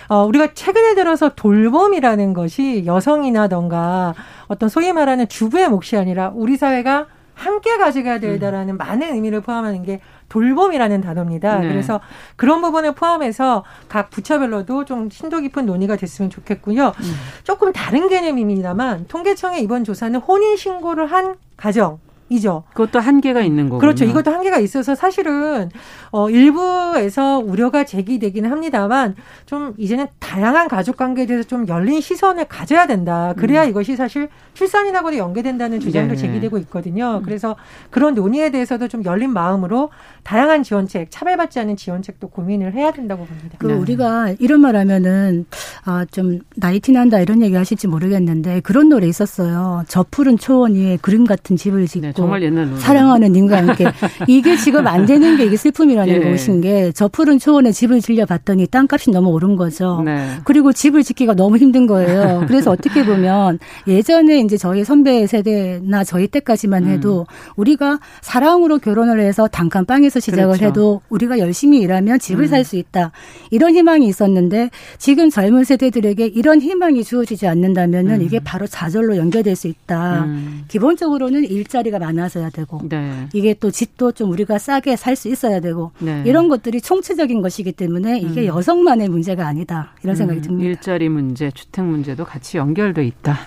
[0.09, 4.15] 어, 우리가 최근에 들어서 돌봄이라는 것이 여성이나던가
[4.47, 7.05] 어떤 소위 말하는 주부의 몫이 아니라 우리 사회가
[7.39, 8.77] 함께 가져가야 되다라는 음.
[8.77, 11.59] 많은 의미를 포함하는 게 돌봄이라는 단어입니다.
[11.59, 11.69] 네.
[11.69, 12.01] 그래서
[12.35, 16.87] 그런 부분을 포함해서 각 부처별로도 좀 심도 깊은 논의가 됐으면 좋겠고요.
[16.87, 17.13] 음.
[17.43, 22.63] 조금 다른 개념입니다만 통계청의 이번 조사는 혼인 신고를 한 가정 이죠.
[22.73, 23.79] 그것도 한계가 있는 거고.
[23.79, 24.05] 그렇죠.
[24.05, 25.69] 이것도 한계가 있어서 사실은
[26.11, 29.15] 어 일부에서 우려가 제기되기는 합니다만
[29.45, 33.33] 좀 이제는 다양한 가족 관계에 대해서 좀 열린 시선을 가져야 된다.
[33.37, 33.69] 그래야 음.
[33.69, 36.19] 이것이 사실 출산이나고도 연계된다는 주장도 네.
[36.19, 37.17] 제기되고 있거든요.
[37.17, 37.23] 음.
[37.23, 37.55] 그래서
[37.89, 39.89] 그런 논의에 대해서도 좀 열린 마음으로
[40.23, 43.57] 다양한 지원책, 차별받지 않은 지원책도 고민을 해야 된다고 봅니다.
[43.59, 43.73] 그 네.
[43.73, 45.45] 우리가 이런 말 하면은
[45.85, 49.83] 아 좀 나이티 난다 이런 얘기 하실지 모르겠는데 그런 노래 있었어요.
[49.87, 52.79] 저 푸른 초원 위에 그림 같은 집을 짓고 네, 정말 옛날 노래.
[52.79, 53.85] 사랑하는 님과 함께
[54.27, 56.31] 이게 지금 안 되는 게 이게 슬픔이라는 예.
[56.31, 60.01] 것인 게 저 푸른 초원에 집을 질려 봤더니 땅값이 너무 오른 거죠.
[60.03, 60.37] 네.
[60.43, 62.43] 그리고 집을 짓기가 너무 힘든 거예요.
[62.47, 67.51] 그래서 어떻게 보면 예전에 이제 저희 선배 세대나 저희 때까지만 해도 음.
[67.55, 70.65] 우리가 사랑으로 결혼을 해서 단칸방에 서 시작을 그렇죠.
[70.65, 72.47] 해도 우리가 열심히 일하면 집을 음.
[72.47, 73.11] 살수 있다.
[73.51, 78.21] 이런 희망이 있었는데 지금 젊은 세대들에게 이런 희망이 주어지지 않는다면은 음.
[78.21, 80.23] 이게 바로 좌절로 연결될 수 있다.
[80.23, 80.63] 음.
[80.67, 83.27] 기본적으로는 일자리가 많아져야 되고 네.
[83.33, 86.23] 이게 또 집도 좀 우리가 싸게 살 수 있어야 되고 네.
[86.25, 88.45] 이런 것들이 총체적인 것이기 때문에 이게 음.
[88.45, 89.93] 여성만의 문제가 아니다.
[90.03, 90.41] 이런 생각이 음.
[90.41, 90.69] 듭니다.
[90.69, 93.37] 일자리 문제, 주택 문제도 같이 연결돼 있다.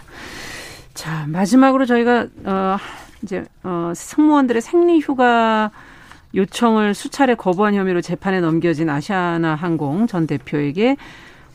[0.95, 2.77] 자, 마지막으로 저희가 어
[3.23, 5.71] 이제 어 승무원들의 생리 휴가
[6.35, 10.97] 요청을 수차례 거부한 혐의로 재판에 넘겨진 아시아나 항공 전 대표에게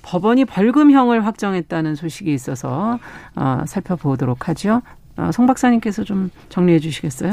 [0.02, 3.00] 법원이 벌금형을 확정했다는 소식이 있어서
[3.36, 4.82] 어 살펴보도록 하죠.
[5.18, 7.32] 어, 송 박사님께서 좀 정리해 주시겠어요?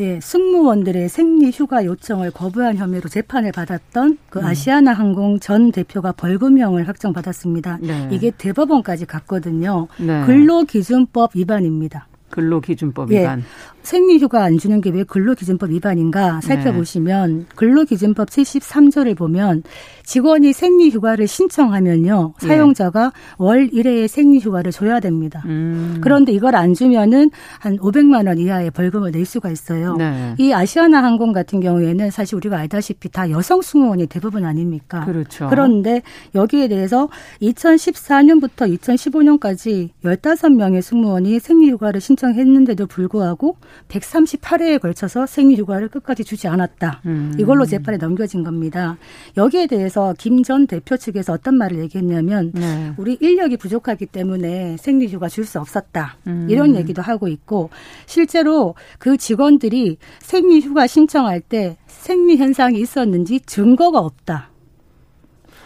[0.00, 4.44] 예, 승무원들의 생리 휴가 요청을 거부한 혐의로 재판을 받았던 그 음.
[4.44, 7.78] 아시아나 항공 전 대표가 벌금형을 확정받았습니다.
[7.82, 8.08] 네.
[8.12, 9.88] 이게 대법원까지 갔거든요.
[9.98, 10.24] 네.
[10.24, 12.06] 근로기준법 위반입니다.
[12.30, 13.40] 근로기준법 위반.
[13.40, 13.44] 예.
[13.88, 17.44] 생리휴가 안 주는 게 왜 근로기준법 위반인가 살펴보시면 네.
[17.54, 19.62] 근로기준법 73조를 보면
[20.04, 22.46] 직원이 생리휴가를 신청하면요 네.
[22.46, 25.42] 사용자가 월 1회의 생리휴가를 줘야 됩니다.
[25.46, 25.98] 음.
[26.00, 29.96] 그런데 이걸 안 주면은 한 500만 원 이하의 벌금을 낼 수가 있어요.
[29.96, 30.34] 네.
[30.38, 35.04] 이 아시아나 항공 같은 경우에는 사실 우리가 알다시피 다 여성 승무원이 대부분 아닙니까?
[35.04, 35.48] 그렇죠.
[35.50, 36.02] 그런데
[36.34, 37.08] 여기에 대해서
[37.42, 43.56] 2014년부터 2015년까지 15명의 승무원이 생리휴가를 신청했는데도 불구하고
[43.88, 47.02] 138회에 걸쳐서 생리휴가를 끝까지 주지 않았다.
[47.06, 47.34] 음.
[47.38, 48.96] 이걸로 재판에 넘겨진 겁니다.
[49.36, 52.92] 여기에 대해서 김 전 대표 측에서 어떤 말을 얘기했냐면 네.
[52.96, 56.16] 우리 인력이 부족하기 때문에 생리휴가 줄 수 없었다.
[56.26, 56.46] 음.
[56.50, 57.70] 이런 얘기도 하고 있고
[58.06, 64.50] 실제로 그 직원들이 생리휴가 신청할 때 생리 현상이 있었는지 증거가 없다.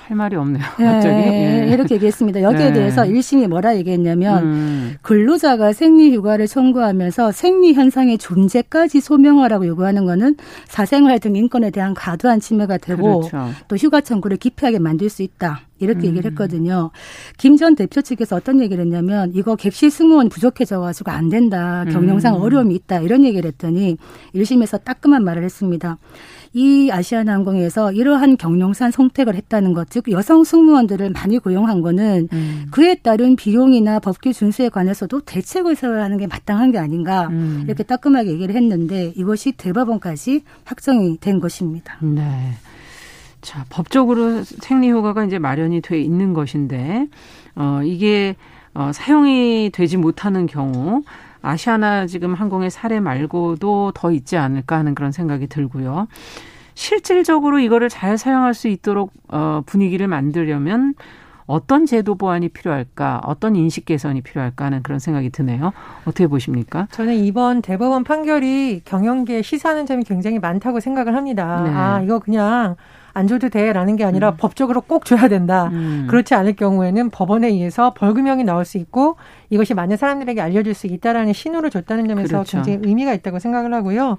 [0.07, 0.63] 할 말이 없네요.
[0.77, 1.73] 갑자기 네, 예.
[1.73, 2.43] 이렇게 얘기했습니다.
[2.43, 2.73] 여기에 네.
[2.73, 4.95] 대해서 1심이 뭐라 얘기했냐면 음.
[5.03, 10.37] 근로자가 생리휴가를 청구하면서 생리 현상의 존재까지 소명하라고 요구하는 것은
[10.67, 13.51] 사생활 등 인권에 대한 과도한 침해가 되고 그렇죠.
[13.69, 15.63] 또 휴가 청구를 기피하게 만들 수 있다.
[15.79, 16.11] 이렇게 음.
[16.11, 16.91] 얘기를 했거든요.
[17.39, 21.85] 김전 대표 측에서 어떤 얘기를 했냐면 이거 객실 승무원 부족해져가지고 안 된다.
[21.91, 22.43] 경영상 음.
[22.43, 23.01] 어려움이 있다.
[23.01, 23.97] 이런 얘기를 했더니
[24.35, 25.99] 1심에서 따끔한 말을 했습니다.
[26.55, 32.67] 이 아시아나항공에서 이러한 경영상 선택을 했다는 것, 즉 여성 승무원들을 많이 고용한 거는 음.
[32.71, 37.63] 그에 따른 비용이나 법규 준수에 관해서도 대책을 세워야 하는 게 마땅한 게 아닌가 음.
[37.67, 41.97] 이렇게 따끔하게 얘기를 했는데 이것이 대법원까지 확정이 된 것입니다.
[42.01, 42.53] 네.
[43.41, 47.09] 자, 법적으로 생리휴가가 이제 마련이 돼 있는 것인데,
[47.57, 48.37] 어, 이게,
[48.73, 51.03] 어, 사용이 되지 못하는 경우,
[51.43, 56.09] 아시아나 지금 항공의 사례 말고도 더 있지 않을까 하는 그런 생각이 들고요.
[56.75, 60.95] 실질적으로 이거를 잘 사용할 수 있도록 어 분위기를 만들려면
[61.53, 65.73] 어떤 제도 보완이 필요할까, 어떤 인식 개선이 필요할까 하는 그런 생각이 드네요.
[66.07, 66.89] 어떻게 보십니까?
[66.93, 71.61] 저는 이번 대법원 판결이 경영계에 시사하는 점이 굉장히 많다고 생각을 합니다.
[71.63, 71.71] 네.
[71.71, 72.77] 아, 이거 그냥
[73.13, 74.37] 안 줘도 돼라는 게 아니라 음.
[74.39, 75.69] 법적으로 꼭 줘야 된다.
[75.73, 76.07] 음.
[76.09, 79.17] 그렇지 않을 경우에는 법원에 의해서 벌금형이 나올 수 있고
[79.51, 82.63] 이것이 많은 사람들에게 알려줄 수 있다라는 신호를 줬다는 점에서 그렇죠.
[82.63, 84.17] 굉장히 의미가 있다고 생각을 하고요.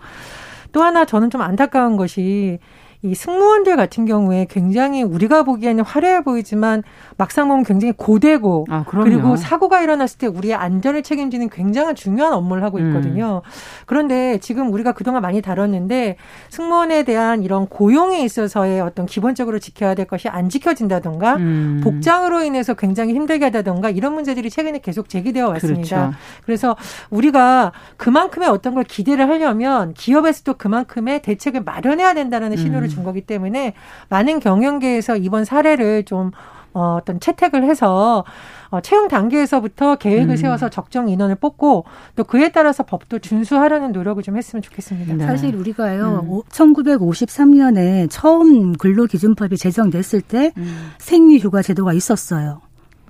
[0.72, 2.60] 또 하나 저는 좀 안타까운 것이
[3.06, 6.84] 이 승무원들 같은 경우에 굉장히 우리가 보기에는 화려해 보이지만
[7.18, 12.64] 막상 보면 굉장히 고되고 아, 그리고 사고가 일어났을 때 우리의 안전을 책임지는 굉장히 중요한 업무를
[12.64, 13.42] 하고 있거든요.
[13.44, 13.50] 음.
[13.88, 16.16] 그런데 지금 우리가 그동안 많이 다뤘는데
[16.50, 21.82] 승무원에 대한 이런 고용에 있어서의 어떤 기본적으로 지켜야 될 것이 안 지켜진다던가 음.
[21.84, 25.98] 복장으로 인해서 굉장히 힘들게 하다던가 이런 문제들이 최근에 계속 제기되어 왔습니다.
[25.98, 26.18] 그렇죠.
[26.46, 26.78] 그래서
[27.10, 33.74] 우리가 그만큼의 어떤 걸 기대를 하려면 기업에서도 그만큼의 대책을 마련해야 된다는 신호를 준 거기 때문에
[34.10, 36.32] 많은 경영계에서 이번 사례를 좀
[36.74, 38.24] 어, 어떤 채택을 해서
[38.70, 40.38] 어, 채용 단계에서부터 계획을 음.
[40.38, 45.14] 세워서 적정 인원을 뽑고 또 그에 따라서 법도 준수하려는 노력을 좀 했으면 좋겠습니다.
[45.14, 45.26] 네.
[45.26, 46.42] 사실 우리가요, 음.
[46.50, 50.92] 1953년에 처음 근로기준법이 제정됐을 때 음.
[50.98, 52.62] 생리휴가 제도가 있었어요.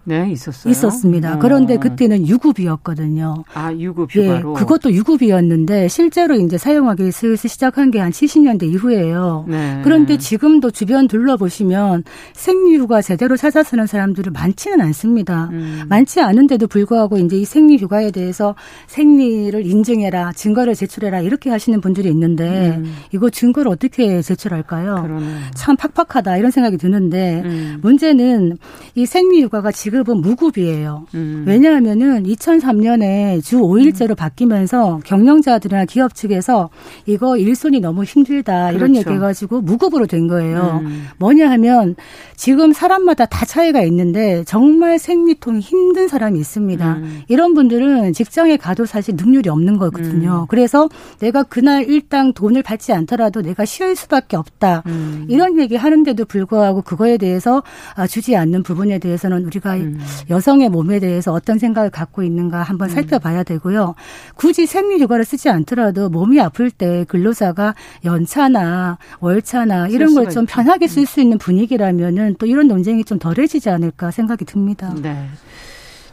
[0.03, 0.69] 네, 있었어요.
[0.71, 1.35] 있었습니다.
[1.35, 1.39] 어.
[1.39, 3.43] 그런데 그때는 유급이었거든요.
[3.53, 4.53] 아, 유급 휴가로.
[4.55, 9.45] 예, 그것도 유급이었는데 실제로 이제 사용하기 슬슬 시작한 게 한 70년대 이후에요.
[9.47, 9.79] 네.
[9.83, 15.49] 그런데 지금도 주변 둘러보시면 생리휴가 제대로 찾아 쓰는 사람들은 많지는 않습니다.
[15.53, 15.83] 음.
[15.87, 18.55] 많지 않은데도 불구하고 이제 이 생리휴가에 대해서
[18.87, 22.93] 생리를 인증해라, 증거를 제출해라 이렇게 하시는 분들이 있는데 음.
[23.13, 24.95] 이거 증거를 어떻게 제출할까요?
[25.01, 25.25] 그러네.
[25.55, 27.79] 참 팍팍하다 이런 생각이 드는데 음.
[27.81, 28.57] 문제는
[28.95, 31.05] 이 생리휴가가 지금 지급은 무급이에요.
[31.13, 31.43] 음.
[31.47, 36.69] 왜냐하면은 2003년에 주 5일제로 바뀌면서 경영자들이나 기업 측에서
[37.05, 39.11] 이거 일손이 너무 힘들다 이런 그렇죠.
[39.11, 40.81] 얘기 해가지고 무급으로 된 거예요.
[40.83, 41.07] 음.
[41.19, 41.95] 뭐냐 하면
[42.35, 46.93] 지금 사람마다 다 차이가 있는데 정말 생리통이 힘든 사람이 있습니다.
[46.93, 47.21] 음.
[47.27, 50.41] 이런 분들은 직장에 가도 사실 능률이 없는 거거든요.
[50.41, 50.47] 음.
[50.49, 54.81] 그래서 내가 그날 일당 돈을 받지 않더라도 내가 쉴 수밖에 없다.
[54.87, 55.25] 음.
[55.29, 57.61] 이런 얘기 하는데도 불구하고 그거에 대해서
[57.95, 59.99] 아, 주지 않는 부분에 대해서는 우리가 음.
[60.29, 62.93] 여성의 몸에 대해서 어떤 생각을 갖고 있는가 한번 음.
[62.93, 63.95] 살펴봐야 되고요.
[64.35, 71.05] 굳이 생리휴가를 쓰지 않더라도 몸이 아플 때 근로자가 연차나 월차나 이런 걸 좀 편하게 쓸
[71.05, 74.93] 수 있는 분위기라면은 또 이런 논쟁이 좀 덜해지지 않을까 생각이 듭니다.
[75.01, 75.27] 네.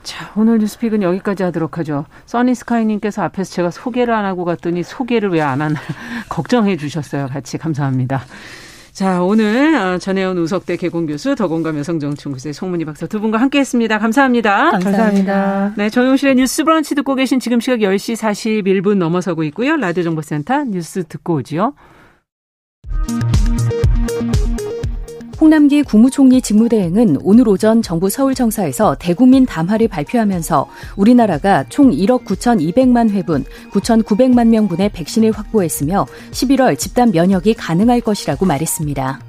[0.03, 2.07] 자, 오늘 뉴스픽은 여기까지 하도록 하죠.
[2.27, 5.79] 써니스카이님께서 앞에서 제가 소개를 안 하고 갔더니 소개를 왜 안 하나
[6.29, 7.27] 걱정해 주셨어요.
[7.29, 8.23] 같이 감사합니다.
[8.93, 13.99] 자, 오늘 어, 전혜원 우석대 개공교수 더공감 여성정치연구소의 송문희 박사 두 분과 함께했습니다.
[13.99, 14.71] 감사합니다.
[14.73, 15.75] 감사합니다.
[15.77, 19.77] 네, 정용실의 뉴스 브런치 듣고 계신 지금 시각 10시 41분 넘어서고 있고요.
[19.77, 21.75] 라디오 정보센터 뉴스 듣고 오지요.
[25.41, 33.47] 홍남기 국무총리 직무대행은 오늘 오전 정부 서울청사에서 대국민 담화를 발표하면서 우리나라가 총 1억 9,200만 회분,
[33.73, 39.21] 9,900만 명분의 백신을 확보했으며 11월 집단 면역이 가능할 것이라고 말했습니다.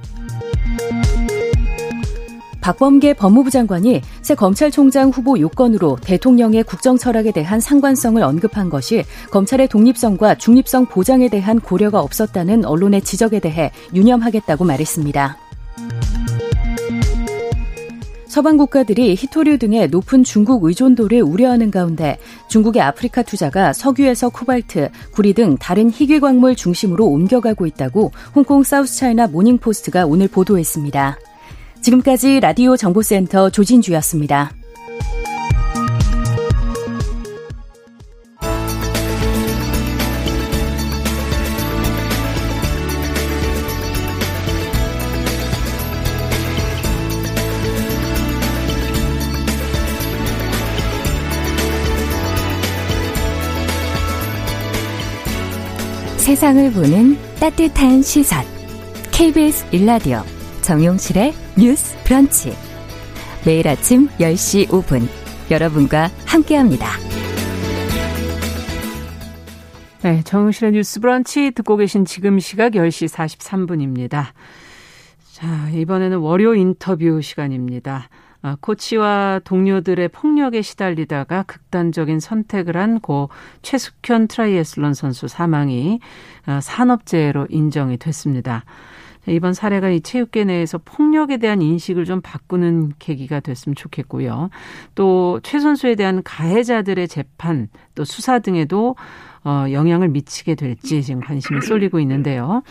[2.60, 9.70] 박범계 법무부 장관이 새 검찰총장 후보 요건으로 대통령의 국정 철학에 대한 상관성을 언급한 것이 검찰의
[9.70, 15.51] 독립성과 중립성 보장에 대한 고려가 없었다는 언론의 지적에 대해 유념하겠다고 말했습니다.
[18.32, 22.18] 서방 국가들이 히토류 등의 높은 중국 의존도를 우려하는 가운데
[22.48, 29.28] 중국의 아프리카 투자가 석유에서 코발트, 구리 등 다른 희귀 광물 중심으로 옮겨가고 있다고 홍콩 사우스차이나
[29.28, 31.20] 모닝포스트가 오늘 보도했습니다.
[31.82, 34.54] 지금까지 라디오 정보센터 조진주였습니다.
[56.22, 58.46] 세상을 보는 따뜻한 시선.
[59.12, 60.22] KBS 일라디오
[60.62, 62.54] 정용실의 뉴스 브런치.
[63.44, 65.08] 매일 아침 10시 5분
[65.50, 66.86] 여러분과 함께합니다.
[70.04, 74.26] 네, 정용실의 뉴스 브런치 듣고 계신 지금 시각 10시 43분입니다.
[75.32, 78.10] 자, 이번에는 월요 인터뷰 시간입니다.
[78.44, 83.30] 아, 코치와 동료들의 폭력에 시달리다가 극단적인 선택을 한 고
[83.62, 86.00] 최숙현 트라이애슬론 선수 사망이
[86.46, 88.64] 아, 산업재해로 인정이 됐습니다.
[89.28, 94.50] 이번 사례가 이 체육계 내에서 폭력에 대한 인식을 좀 바꾸는 계기가 됐으면 좋겠고요.
[94.96, 98.96] 또 최 선수에 대한 가해자들의 재판 또 수사 등에도
[99.44, 102.64] 어, 영향을 미치게 될지 지금 관심이 쏠리고 있는데요.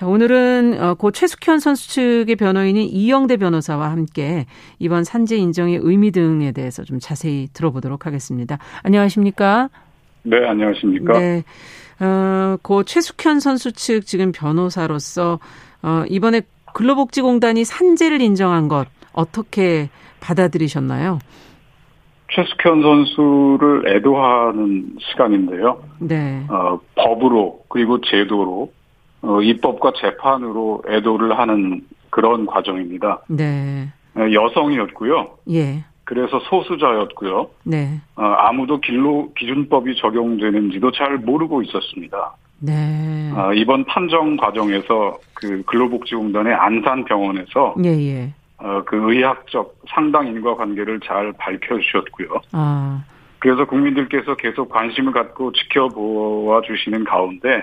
[0.00, 4.46] 자, 오늘은 어, 고 최숙현 선수 측의 변호인인 이영대 변호사와 함께
[4.78, 8.56] 이번 산재 인정의 의미 등에 대해서 좀 자세히 들어보도록 하겠습니다.
[8.82, 9.68] 안녕하십니까?
[10.22, 11.18] 네, 안녕하십니까?
[11.18, 11.44] 네.
[12.00, 15.38] 어, 고 최숙현 선수 측 지금 변호사로서
[15.82, 16.40] 어, 이번에
[16.72, 21.18] 근로복지공단이 산재를 인정한 것 어떻게 받아들이셨나요?
[22.32, 25.82] 최숙현 선수를 애도하는 시간인데요.
[25.98, 26.46] 네.
[26.48, 28.72] 어, 법으로 그리고 제도로
[29.22, 33.20] 어, 입법과 재판으로 애도를 하는 그런 과정입니다.
[33.28, 33.88] 네.
[34.16, 35.30] 어, 여성이었고요.
[35.50, 35.84] 예.
[36.04, 37.50] 그래서 소수자였고요.
[37.64, 38.00] 네.
[38.16, 42.34] 어, 아무도 길로 기준법이 적용되는지도 잘 모르고 있었습니다.
[42.58, 43.32] 네.
[43.34, 48.34] 어, 이번 판정 과정에서 그 근로복지공단의 안산병원에서 예, 예.
[48.58, 52.28] 어, 그 의학적 상당 인과 관계를 잘 밝혀주셨고요.
[52.52, 53.04] 아.
[53.38, 57.62] 그래서 국민들께서 계속 관심을 갖고 지켜보아 주시는 가운데 어,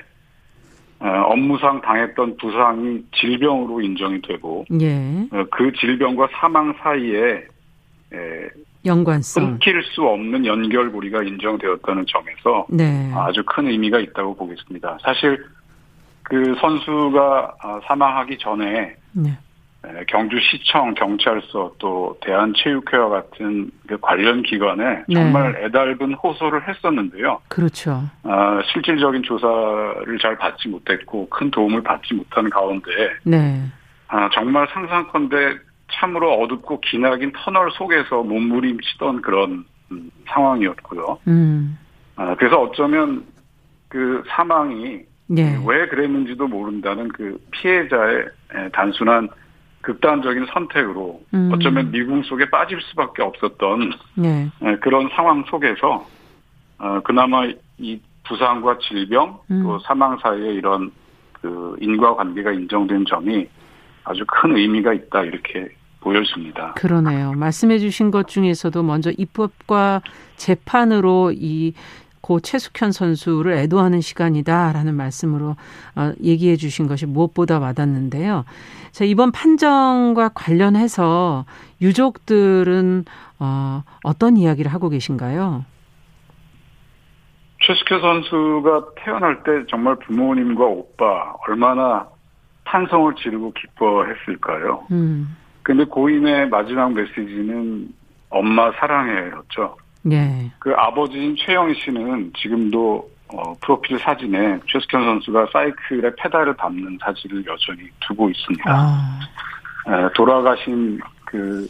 [0.99, 5.27] 업무상 당했던 부상이 질병으로 인정이 되고 예.
[5.31, 7.45] 어, 그 질병과 사망 사이에
[8.85, 13.11] 연관성 끊길 수 없는 연결고리가 인정되었다는 점에서 네.
[13.13, 14.97] 아주 큰 의미가 있다고 보겠습니다.
[15.01, 15.43] 사실
[16.23, 19.37] 그 선수가 아, 사망하기 전에 네.
[20.07, 25.13] 경주시청, 경찰서 또 대한체육회와 같은 그 관련 기관에 네.
[25.13, 27.41] 정말 애달은 호소를 했었는데요.
[27.47, 28.03] 그렇죠.
[28.23, 32.89] 아, 실질적인 조사를 잘 받지 못했고 큰 도움을 받지 못한 가운데
[33.23, 33.61] 네.
[34.07, 35.57] 아, 정말 상상컨대
[35.91, 41.19] 참으로 어둡고 기나긴 터널 속에서 몸부림치던 그런 음, 상황이었고요.
[41.27, 41.77] 음.
[42.17, 43.25] 아, 그래서 어쩌면
[43.87, 45.57] 그 사망이 네.
[45.65, 48.25] 왜 그랬는지도 모른다는 그 피해자의
[48.73, 49.29] 단순한
[49.87, 51.49] 극단적인 선택으로 음.
[51.53, 54.49] 어쩌면 미궁 속에 빠질 수밖에 없었던 네.
[54.81, 56.05] 그런 상황 속에서
[56.77, 57.47] 어, 그나마
[57.77, 59.63] 이 부상과 질병 음.
[59.63, 60.91] 또 사망 사이에 이런
[61.31, 63.47] 그 인과관계가 인정된 점이
[64.03, 65.69] 아주 큰 의미가 있다 이렇게
[66.01, 66.73] 보여집니다.
[66.73, 67.31] 그러네요.
[67.31, 70.01] 말씀해 주신 것 중에서도 먼저 입법과
[70.35, 71.73] 재판으로 이
[72.27, 75.55] 고 최숙현 선수를 애도하는 시간이다라는 말씀으로
[75.95, 78.43] 어, 얘기해 주신 것이 무엇보다 와닿는데요.
[78.91, 81.45] 자, 이번 판정과 관련해서
[81.81, 83.05] 유족들은
[83.39, 85.63] 어, 어떤 이야기를 하고 계신가요?
[87.61, 92.09] 최숙현 선수가 태어날 때 정말 부모님과 오빠 얼마나
[92.65, 94.85] 탄성을 지르고 기뻐했을까요?
[94.91, 95.33] 음.
[95.63, 97.87] 근데 고인의 마지막 메시지는
[98.29, 99.77] 엄마 사랑해였죠.
[100.09, 100.51] 네.
[100.59, 107.89] 그 아버지인 최영희 씨는 지금도 어, 프로필 사진에 최숙현 선수가 사이클에 페달을 밟는 사진을 여전히
[107.99, 108.63] 두고 있습니다.
[108.67, 109.19] 아.
[109.87, 111.67] 에, 돌아가신 그,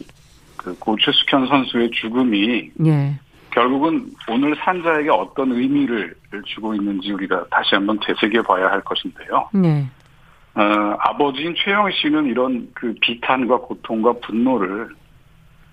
[0.56, 3.18] 그, 고 최숙현 선수의 죽음이 예.
[3.50, 6.14] 결국은 오늘 산자에게 어떤 의미를
[6.46, 9.48] 주고 있는지 우리가 다시 한번 되새겨 봐야 할 것인데요.
[9.52, 9.88] 네.
[10.54, 10.62] 어,
[11.00, 14.90] 아버지인 최영희 씨는 이런 그 비탄과 고통과 분노를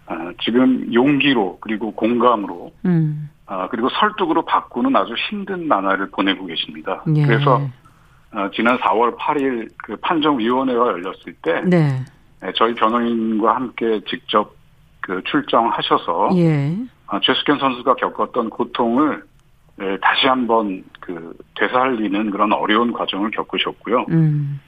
[0.08, 3.30] 아, 지금 용기로 그리고 공감으로 음.
[3.48, 7.04] 아, 그리고 설득으로 바꾸는 아주 힘든 나날을 보내고 계십니다.
[7.16, 7.26] 예.
[7.26, 7.62] 그래서
[8.32, 12.04] 어, 지난 4월 8일 그 판정위원회가 열렸을 때 네.
[12.42, 14.54] 네, 저희 변호인과 함께 직접
[15.00, 16.76] 그 출정하셔서 예.
[17.08, 19.24] 아, 최숙현 선수가 겪었던 고통을
[19.78, 24.06] 네, 다시 한번 그 되살리는 그런 어려운 과정을 겪으셨고요.
[24.10, 24.60] 음.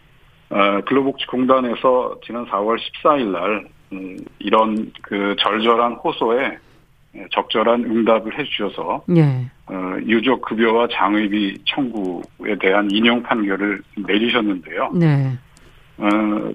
[0.49, 6.57] 어, 근로복지공단에서 지난 4월 14일 날 음, 이런 그 절절한 호소에
[7.31, 9.49] 적절한 응답을 해주셔서 예.
[9.67, 14.91] 어, 유족 급여와 장의비 청구에 대한 인용 판결을 내리셨는데요.
[14.93, 15.38] 네.
[15.97, 16.51] 어,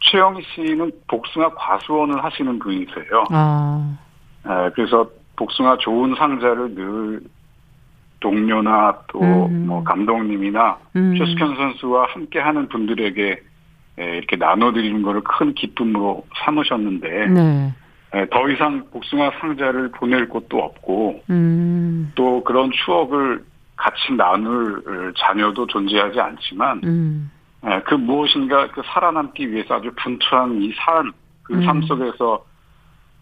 [0.00, 3.24] 최영희 씨는 복숭아 과수원을 하시는 분이세요.
[3.30, 3.98] 아.
[4.46, 7.20] 에, 그래서 복숭아 좋은 상자를 늘
[8.20, 9.84] 동료나 또뭐 음.
[9.84, 11.14] 감독님이나 음.
[11.16, 13.42] 최숙현 선수와 함께하는 분들에게
[14.00, 17.74] 예, 이렇게 나눠드리는 것을 큰 기쁨으로 삼으셨는데 네.
[18.14, 22.12] 예, 더 이상 복숭아 상자를 보낼 곳도 없고 음.
[22.14, 23.44] 또 그런 추억을
[23.76, 27.30] 같이 나눌 자녀도 존재하지 않지만 음.
[27.66, 31.12] 예, 그 무엇인가 그 살아남기 위해서 아주 분투한 이 삶,
[31.42, 31.82] 그삶 음.
[31.82, 32.44] 속에서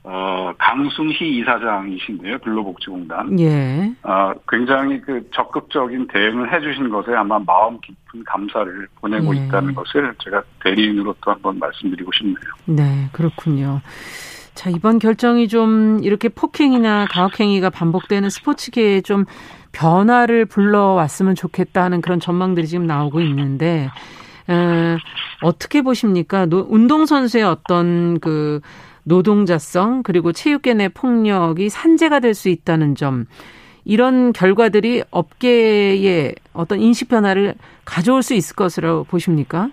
[0.08, 3.40] 어, 강순희 이사장이신데요, 근로복지공단.
[3.40, 3.92] 예.
[4.04, 9.40] 어, 굉장히 그 적극적인 대응을 해주신 것에 아마 마음 깊은 감사를 보내고 예.
[9.40, 12.36] 있다는 것을 제가 대리인으로 또 한번 말씀드리고 싶네요.
[12.66, 13.80] 네, 그렇군요.
[14.54, 19.24] 자, 이번 결정이 좀 이렇게 폭행이나 가혹행위가 반복되는 스포츠계에 좀
[19.72, 23.90] 변화를 불러왔으면 좋겠다 하는 그런 전망들이 지금 나오고 있는데,
[24.48, 24.96] 에,
[25.42, 26.46] 어떻게 보십니까?
[26.46, 28.60] 노, 운동선수의 어떤 그
[29.06, 33.24] 노동자성 그리고 체육계 내 폭력이 산재가 될 수 있다는 점
[33.84, 37.54] 이런 결과들이 업계에 어떤 인식 변화를
[37.84, 39.70] 가져올 수 있을 것으로 보십니까?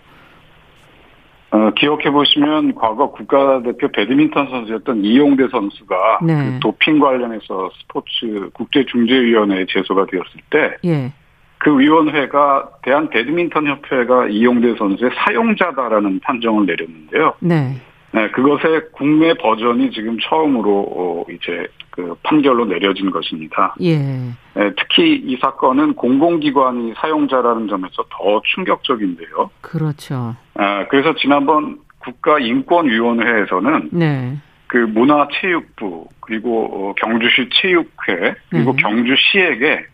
[1.52, 6.36] 어, 기억해 보시면 과거 국가대표 배드민턴 선수였던 이용대 선수가 네.
[6.36, 11.12] 그 도핑 관련해서 스포츠 국제중재위원회에 제소가 되었을 때, 예.
[11.60, 17.34] 그 위원회가 대한 배드민턴 협회가 이용대 선수의 사용자다라는 판정을 내렸는데요.
[17.40, 17.76] 네.
[18.14, 23.74] 네, 그것의 국내 버전이 지금 처음으로 어, 이제 그 판결로 내려진 것입니다.
[23.82, 23.98] 예.
[23.98, 29.50] 네, 특히 이 사건은 공공기관이 사용자라는 점에서 더 충격적인데요.
[29.62, 30.36] 그렇죠.
[30.54, 34.38] 아, 그래서 지난번 국가인권위원회에서는 네.
[34.68, 38.84] 그 문화체육부 그리고 어, 경주시 체육회 그리고 네.
[38.84, 39.86] 경주시에게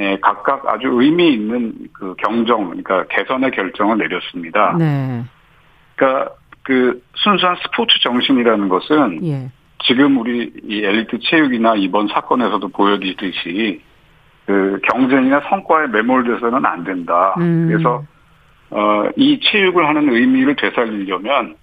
[0.00, 4.76] 예, 각각 아주 의미 있는 그 경정, 그러니까 개선의 결정을 내렸습니다.
[4.78, 5.24] 네.
[5.96, 6.32] 그러니까
[6.68, 9.50] 그 순수한 스포츠 정신이라는 것은 예.
[9.84, 13.80] 지금 우리 이 엘리트 체육이나 이번 사건에서도 보여지듯이
[14.44, 17.34] 그 경쟁이나 성과에 매몰돼서는 안 된다.
[17.38, 17.68] 음.
[17.70, 18.04] 그래서
[18.70, 21.54] 어 이 체육을 하는 의미를 되살리려면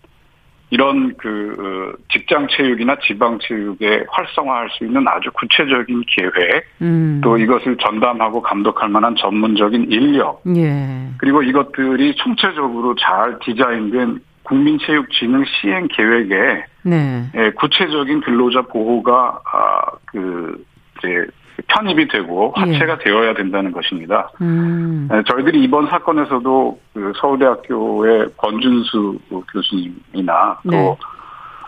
[0.71, 7.21] 이런 그 어, 직장 체육이나 지방 체육에 활성화할 수 있는 아주 구체적인 계획, 음.
[7.23, 11.09] 또 이것을 전담하고 감독할 만한 전문적인 인력, 예.
[11.17, 17.29] 그리고 이것들이 총체적으로 잘 디자인된 국민체육진흥 시행 계획에 네.
[17.35, 20.63] 예, 구체적인 근로자 보호가 아, 그
[20.99, 21.25] 이제
[21.67, 23.03] 편입이 되고 화체가 예.
[23.03, 24.29] 되어야 된다는 것입니다.
[24.41, 25.09] 음.
[25.11, 29.19] 예, 저희들이 이번 사건에서도 그 서울대학교의 권준수
[29.51, 30.97] 교수님이나 또 네.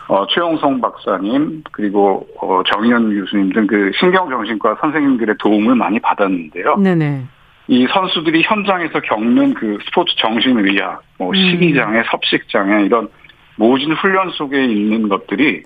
[0.10, 6.78] 어, 최용성 박사님 그리고 어, 정현 교수님 등 그 신경정신과 선생님들의 도움을 많이 받았는데요.
[6.78, 7.26] 네네.
[7.68, 11.36] 이 선수들이 현장에서 겪는 그 스포츠 정신의학, 뭐 음.
[11.36, 13.09] 식이장애, 섭식장애 이런
[13.57, 15.63] 모진 훈련 속에 있는 것들이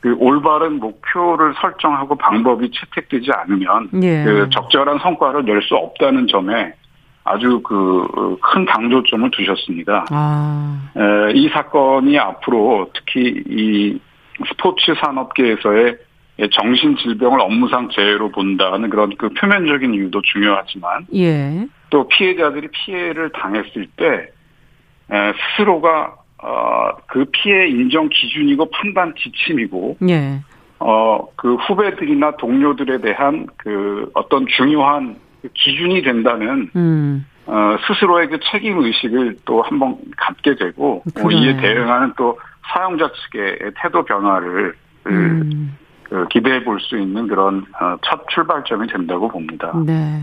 [0.00, 4.24] 그 올바른 목표를 설정하고 방법이 채택되지 않으면 예.
[4.24, 6.72] 그 적절한 성과를 낼 수 없다는 점에
[7.24, 8.06] 아주 그
[8.54, 10.06] 큰 강조점을 두셨습니다.
[10.10, 10.90] 아.
[10.96, 13.98] 에, 이 사건이 앞으로 특히 이
[14.48, 15.96] 스포츠 산업계에서의 예,
[16.50, 21.66] 정신질병을 업무상 재해로 본다는 그런 그 표면적인 이유도 중요하지만 예.
[21.90, 24.28] 또 피해자들이 피해를 당했을 때
[25.56, 30.40] 스스로가 어, 그 피해 인정 기준이고 판단 지침이고 예.
[30.80, 37.24] 어, 그 후배들이나 동료들에 대한 그 어떤 중요한 그 기준이 된다는 음.
[37.46, 43.72] 어, 스스로의 그 책임 의식을 또 한번 갖게 되고 뭐 이에 대응하는 또 사용자 측의
[43.80, 44.74] 태도 변화를
[45.06, 45.76] 음.
[46.04, 49.72] 그 기대해 볼 수 있는 그런 어, 첫 출발점이 된다고 봅니다.
[49.84, 50.22] 네.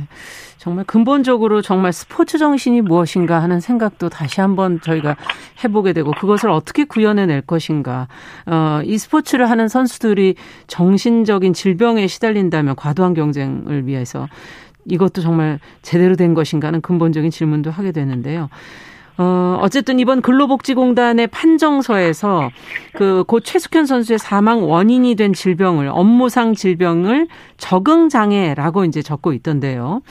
[0.58, 5.16] 정말 근본적으로 정말 스포츠 정신이 무엇인가 하는 생각도 다시 한번 저희가
[5.64, 8.08] 해보게 되고 그것을 어떻게 구현해낼 것인가.
[8.46, 10.36] 어, 이 스포츠를 하는 선수들이
[10.68, 14.28] 정신적인 질병에 시달린다면 과도한 경쟁을 위해서
[14.86, 18.50] 이것도 정말 제대로 된 것인가 하는 근본적인 질문도 하게 되는데요.
[19.22, 22.50] 어, 어쨌든 이번 근로복지공단의 판정서에서
[22.96, 30.02] 그 고 최숙현 선수의 사망 원인이 된 질병을 업무상 질병을 적응 장애라고 이제 적고 있던데요.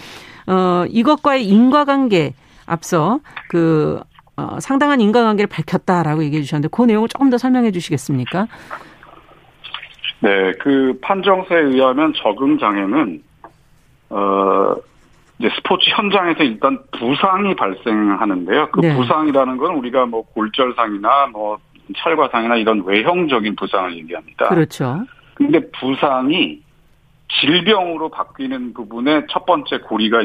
[0.47, 2.35] 어, 이것과의 인과관계
[2.67, 3.99] 앞서 그
[4.37, 8.47] 어, 상당한 인과관계를 밝혔다라고 얘기해 주셨는데 그 내용을 조금 더 설명해 주시겠습니까?
[10.21, 13.23] 네, 그 판정서에 의하면 적응 장애는
[14.11, 14.75] 어
[15.41, 18.69] 이제 스포츠 현장에서 일단 부상이 발생하는데요.
[18.73, 18.95] 그 네.
[18.95, 21.59] 부상이라는 건 우리가 뭐 골절상이나 뭐
[21.97, 24.49] 찰과상이나 이런 외형적인 부상을 얘기합니다.
[24.49, 25.01] 그렇죠.
[25.35, 26.61] 근데 부상이
[27.41, 30.21] 질병으로 바뀌는 부분에 첫 번째 고리가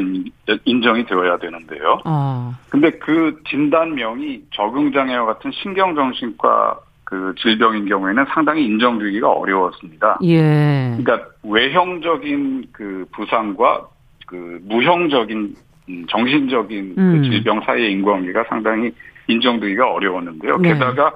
[0.66, 2.02] 인정이 되어야 되는데요.
[2.04, 2.54] 어.
[2.70, 10.18] 근데 그 진단명이 적응장애와 같은 신경정신과 그 질병인 경우에는 상당히 인정되기가 어려웠습니다.
[10.24, 10.98] 예.
[10.98, 13.88] 그러니까 외형적인 그 부상과
[14.26, 15.56] 그 무형적인
[15.90, 17.22] 음, 정신적인 그 음.
[17.22, 18.92] 그 질병 사이의 인과관계가 상당히
[19.28, 20.58] 인정되기가 어려웠는데요.
[20.58, 20.74] 네.
[20.74, 21.14] 게다가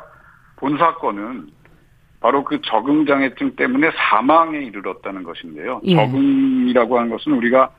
[0.58, 1.48] 본 사건은
[2.20, 5.80] 바로 그 적응장애증 때문에 사망에 이르렀다는 것인데요.
[5.86, 5.96] 예.
[5.96, 7.70] 적응이라고 하는 것은 우리가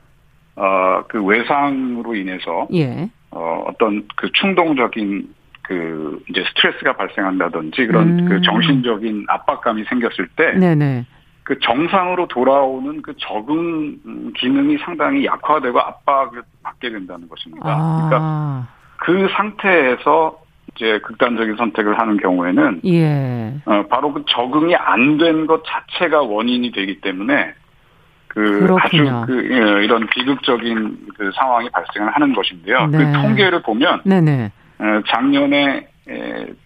[0.55, 3.09] 어, 그 외상으로 인해서 예.
[3.29, 5.29] 어, 어떤 그 충동적인
[5.63, 8.25] 그 이제 스트레스가 발생한다든지 그런 음.
[8.27, 11.05] 그 정신적인 압박감이 생겼을 때 네네.
[11.51, 13.97] 그 정상으로 돌아오는 그 적응
[14.37, 17.65] 기능이 상당히 약화되고 압박을 받게 된다는 것입니다.
[17.67, 18.07] 아.
[18.07, 20.39] 그러니까 그 상태에서
[20.73, 23.53] 이제 극단적인 선택을 하는 경우에는 예.
[23.65, 27.53] 어, 바로 그 적응이 안 된 것 자체가 원인이 되기 때문에
[28.29, 29.23] 그 그렇군요.
[29.23, 32.87] 아주 그 예, 이런 비극적인 그 상황이 발생을 하는 것인데요.
[32.89, 33.11] 그 네.
[33.11, 34.53] 그 통계를 보면 네네.
[34.79, 35.85] 어, 작년에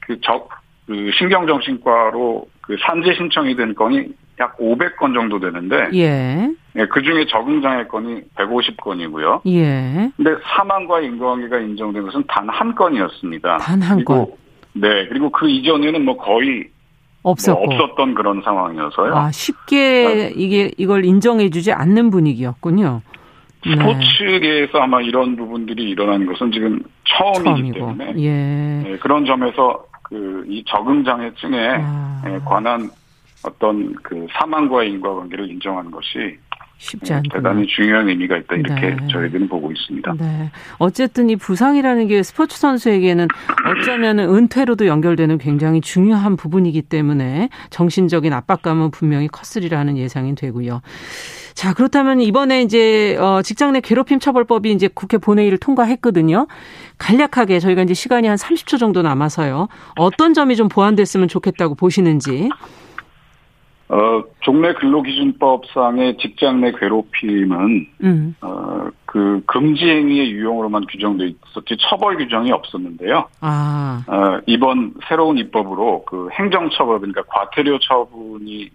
[0.02, 0.48] 그 적
[0.86, 6.50] 그 신경정신과로 그 산재 신청이 된 건이 약 500건 정도 되는데 예.
[6.78, 9.42] 예, 그 중에 적응장애 건이 150건이고요.
[9.48, 10.12] 예.
[10.18, 13.58] 근데 사망과 인과관계가 인정된 것은 단 한 건이었습니다.
[13.58, 14.28] 단 한 건.
[14.74, 15.08] 네.
[15.08, 16.66] 그리고 그 이전에는 뭐 거의
[17.24, 17.66] 없었고.
[17.66, 19.16] 뭐 없었던 그런 상황이어서요.
[19.16, 23.02] 아, 쉽게 이게 이걸 인정해 주지 않는 분위기였군요.
[23.66, 23.72] 네.
[23.78, 27.74] 스포츠계에서 아마 이런 부분들이 일어나는 것은 지금 처음이기 처음이고.
[27.98, 28.30] 때문에 예.
[28.84, 32.22] 네, 그런 점에서 그 이 적응장애증에 아.
[32.28, 32.90] 예, 관한
[33.46, 36.38] 어떤 그 사망과의 인과관계를 인정하는 것이
[36.78, 39.08] 쉽지 않 대단히 중요한 의미가 있다 이렇게 네.
[39.08, 40.14] 저희들은 보고 있습니다.
[40.20, 40.52] 네.
[40.78, 43.28] 어쨌든 이 부상이라는 게 스포츠 선수에게는
[43.66, 50.82] 어쩌면 은퇴로도 연결되는 굉장히 중요한 부분이기 때문에 정신적인 압박감은 분명히 컸으리라는 예상이 되고요.
[51.54, 56.48] 자, 그렇다면 이번에 이제 어 직장 내 괴롭힘 처벌법이 이제 국회 본회의를 통과했거든요.
[56.98, 59.70] 간략하게 저희가 이제 시간이 한 30초 정도 남아서요.
[59.96, 62.50] 어떤 점이 좀 보완됐으면 좋겠다고 보시는지.
[63.88, 68.36] 어, 종래 근로기준법상의 직장 내 괴롭힘은, 음.
[68.42, 73.28] 어, 그 금지 행위의 유형으로만 규정돼 있었지 처벌 규정이 없었는데요.
[73.42, 74.04] 아.
[74.08, 78.70] 어, 이번 새로운 입법으로 그 행정처벌, 그러니까 과태료 처분이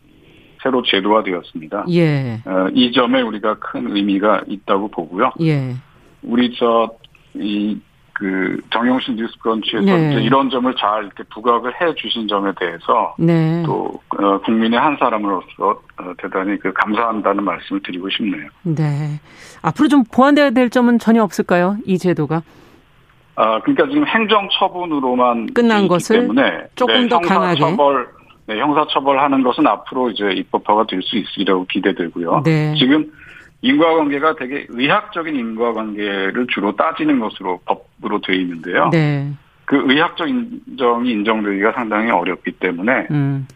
[0.63, 1.87] 새로 제도화되었습니다.
[1.91, 2.41] 예.
[2.45, 5.33] 어, 이 점에 우리가 큰 의미가 있다고 보고요.
[5.41, 5.75] 예.
[6.23, 6.93] 우리 저,
[7.35, 7.79] 이,
[8.21, 10.23] 그 정용신 뉴스브런치에서 네.
[10.23, 13.63] 이런 점을 잘 이렇게 부각을 해 주신 점에 대해서 네.
[13.65, 18.47] 또 어, 국민의 한 사람으로서 어, 대단히 그 감사한다는 말씀을 드리고 싶네요.
[18.65, 19.19] 네.
[19.63, 21.79] 앞으로 좀 보완돼야 될 점은 전혀 없을까요?
[21.87, 22.43] 이 제도가?
[23.37, 28.07] 아 그러니까 지금 행정 처분으로만 끝난 것을 때문에 조금 네, 더 강하게 처벌
[28.45, 32.43] 네, 형사 처벌하는 것은 앞으로 이제 입법화가 될 수 있으리라고 기대되고요.
[32.45, 32.75] 네.
[32.77, 33.11] 지금
[33.63, 38.89] 인과관계가 되게 의학적인 인과관계를 주로 따지는 것으로 법으로 되어 있는데요.
[38.91, 39.33] 네.
[39.65, 43.47] 그 의학적 인정이 인정되기가 상당히 어렵기 때문에 음.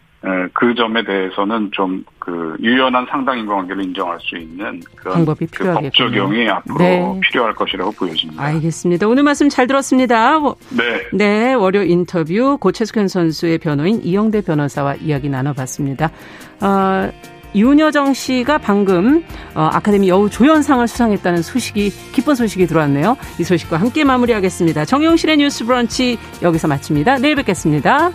[0.53, 5.91] 그 점에 대해서는 좀 그 유연한 상당 인과관계를 인정할 수 있는 그런 방법이 필요하겠군요.
[5.91, 7.21] 그 법 적용이 앞으로 네.
[7.21, 8.43] 필요할 것이라고 보여집니다.
[8.43, 9.07] 알겠습니다.
[9.07, 10.39] 오늘 말씀 잘 들었습니다.
[10.71, 11.07] 네.
[11.13, 16.07] 네, 월요 인터뷰 고채숙현 선수의 변호인 이영대 변호사와 이야기 나눠봤습니다.
[16.63, 17.11] 어,
[17.55, 19.25] 윤여정 씨가 방금
[19.55, 23.17] 어, 아카데미 여우 조연상을 수상했다는 소식이 기쁜 소식이 들어왔네요.
[23.39, 24.85] 이 소식과 함께 마무리하겠습니다.
[24.85, 27.19] 정용실의 뉴스 브런치 여기서 마칩니다.
[27.19, 28.13] 내일 뵙겠습니다.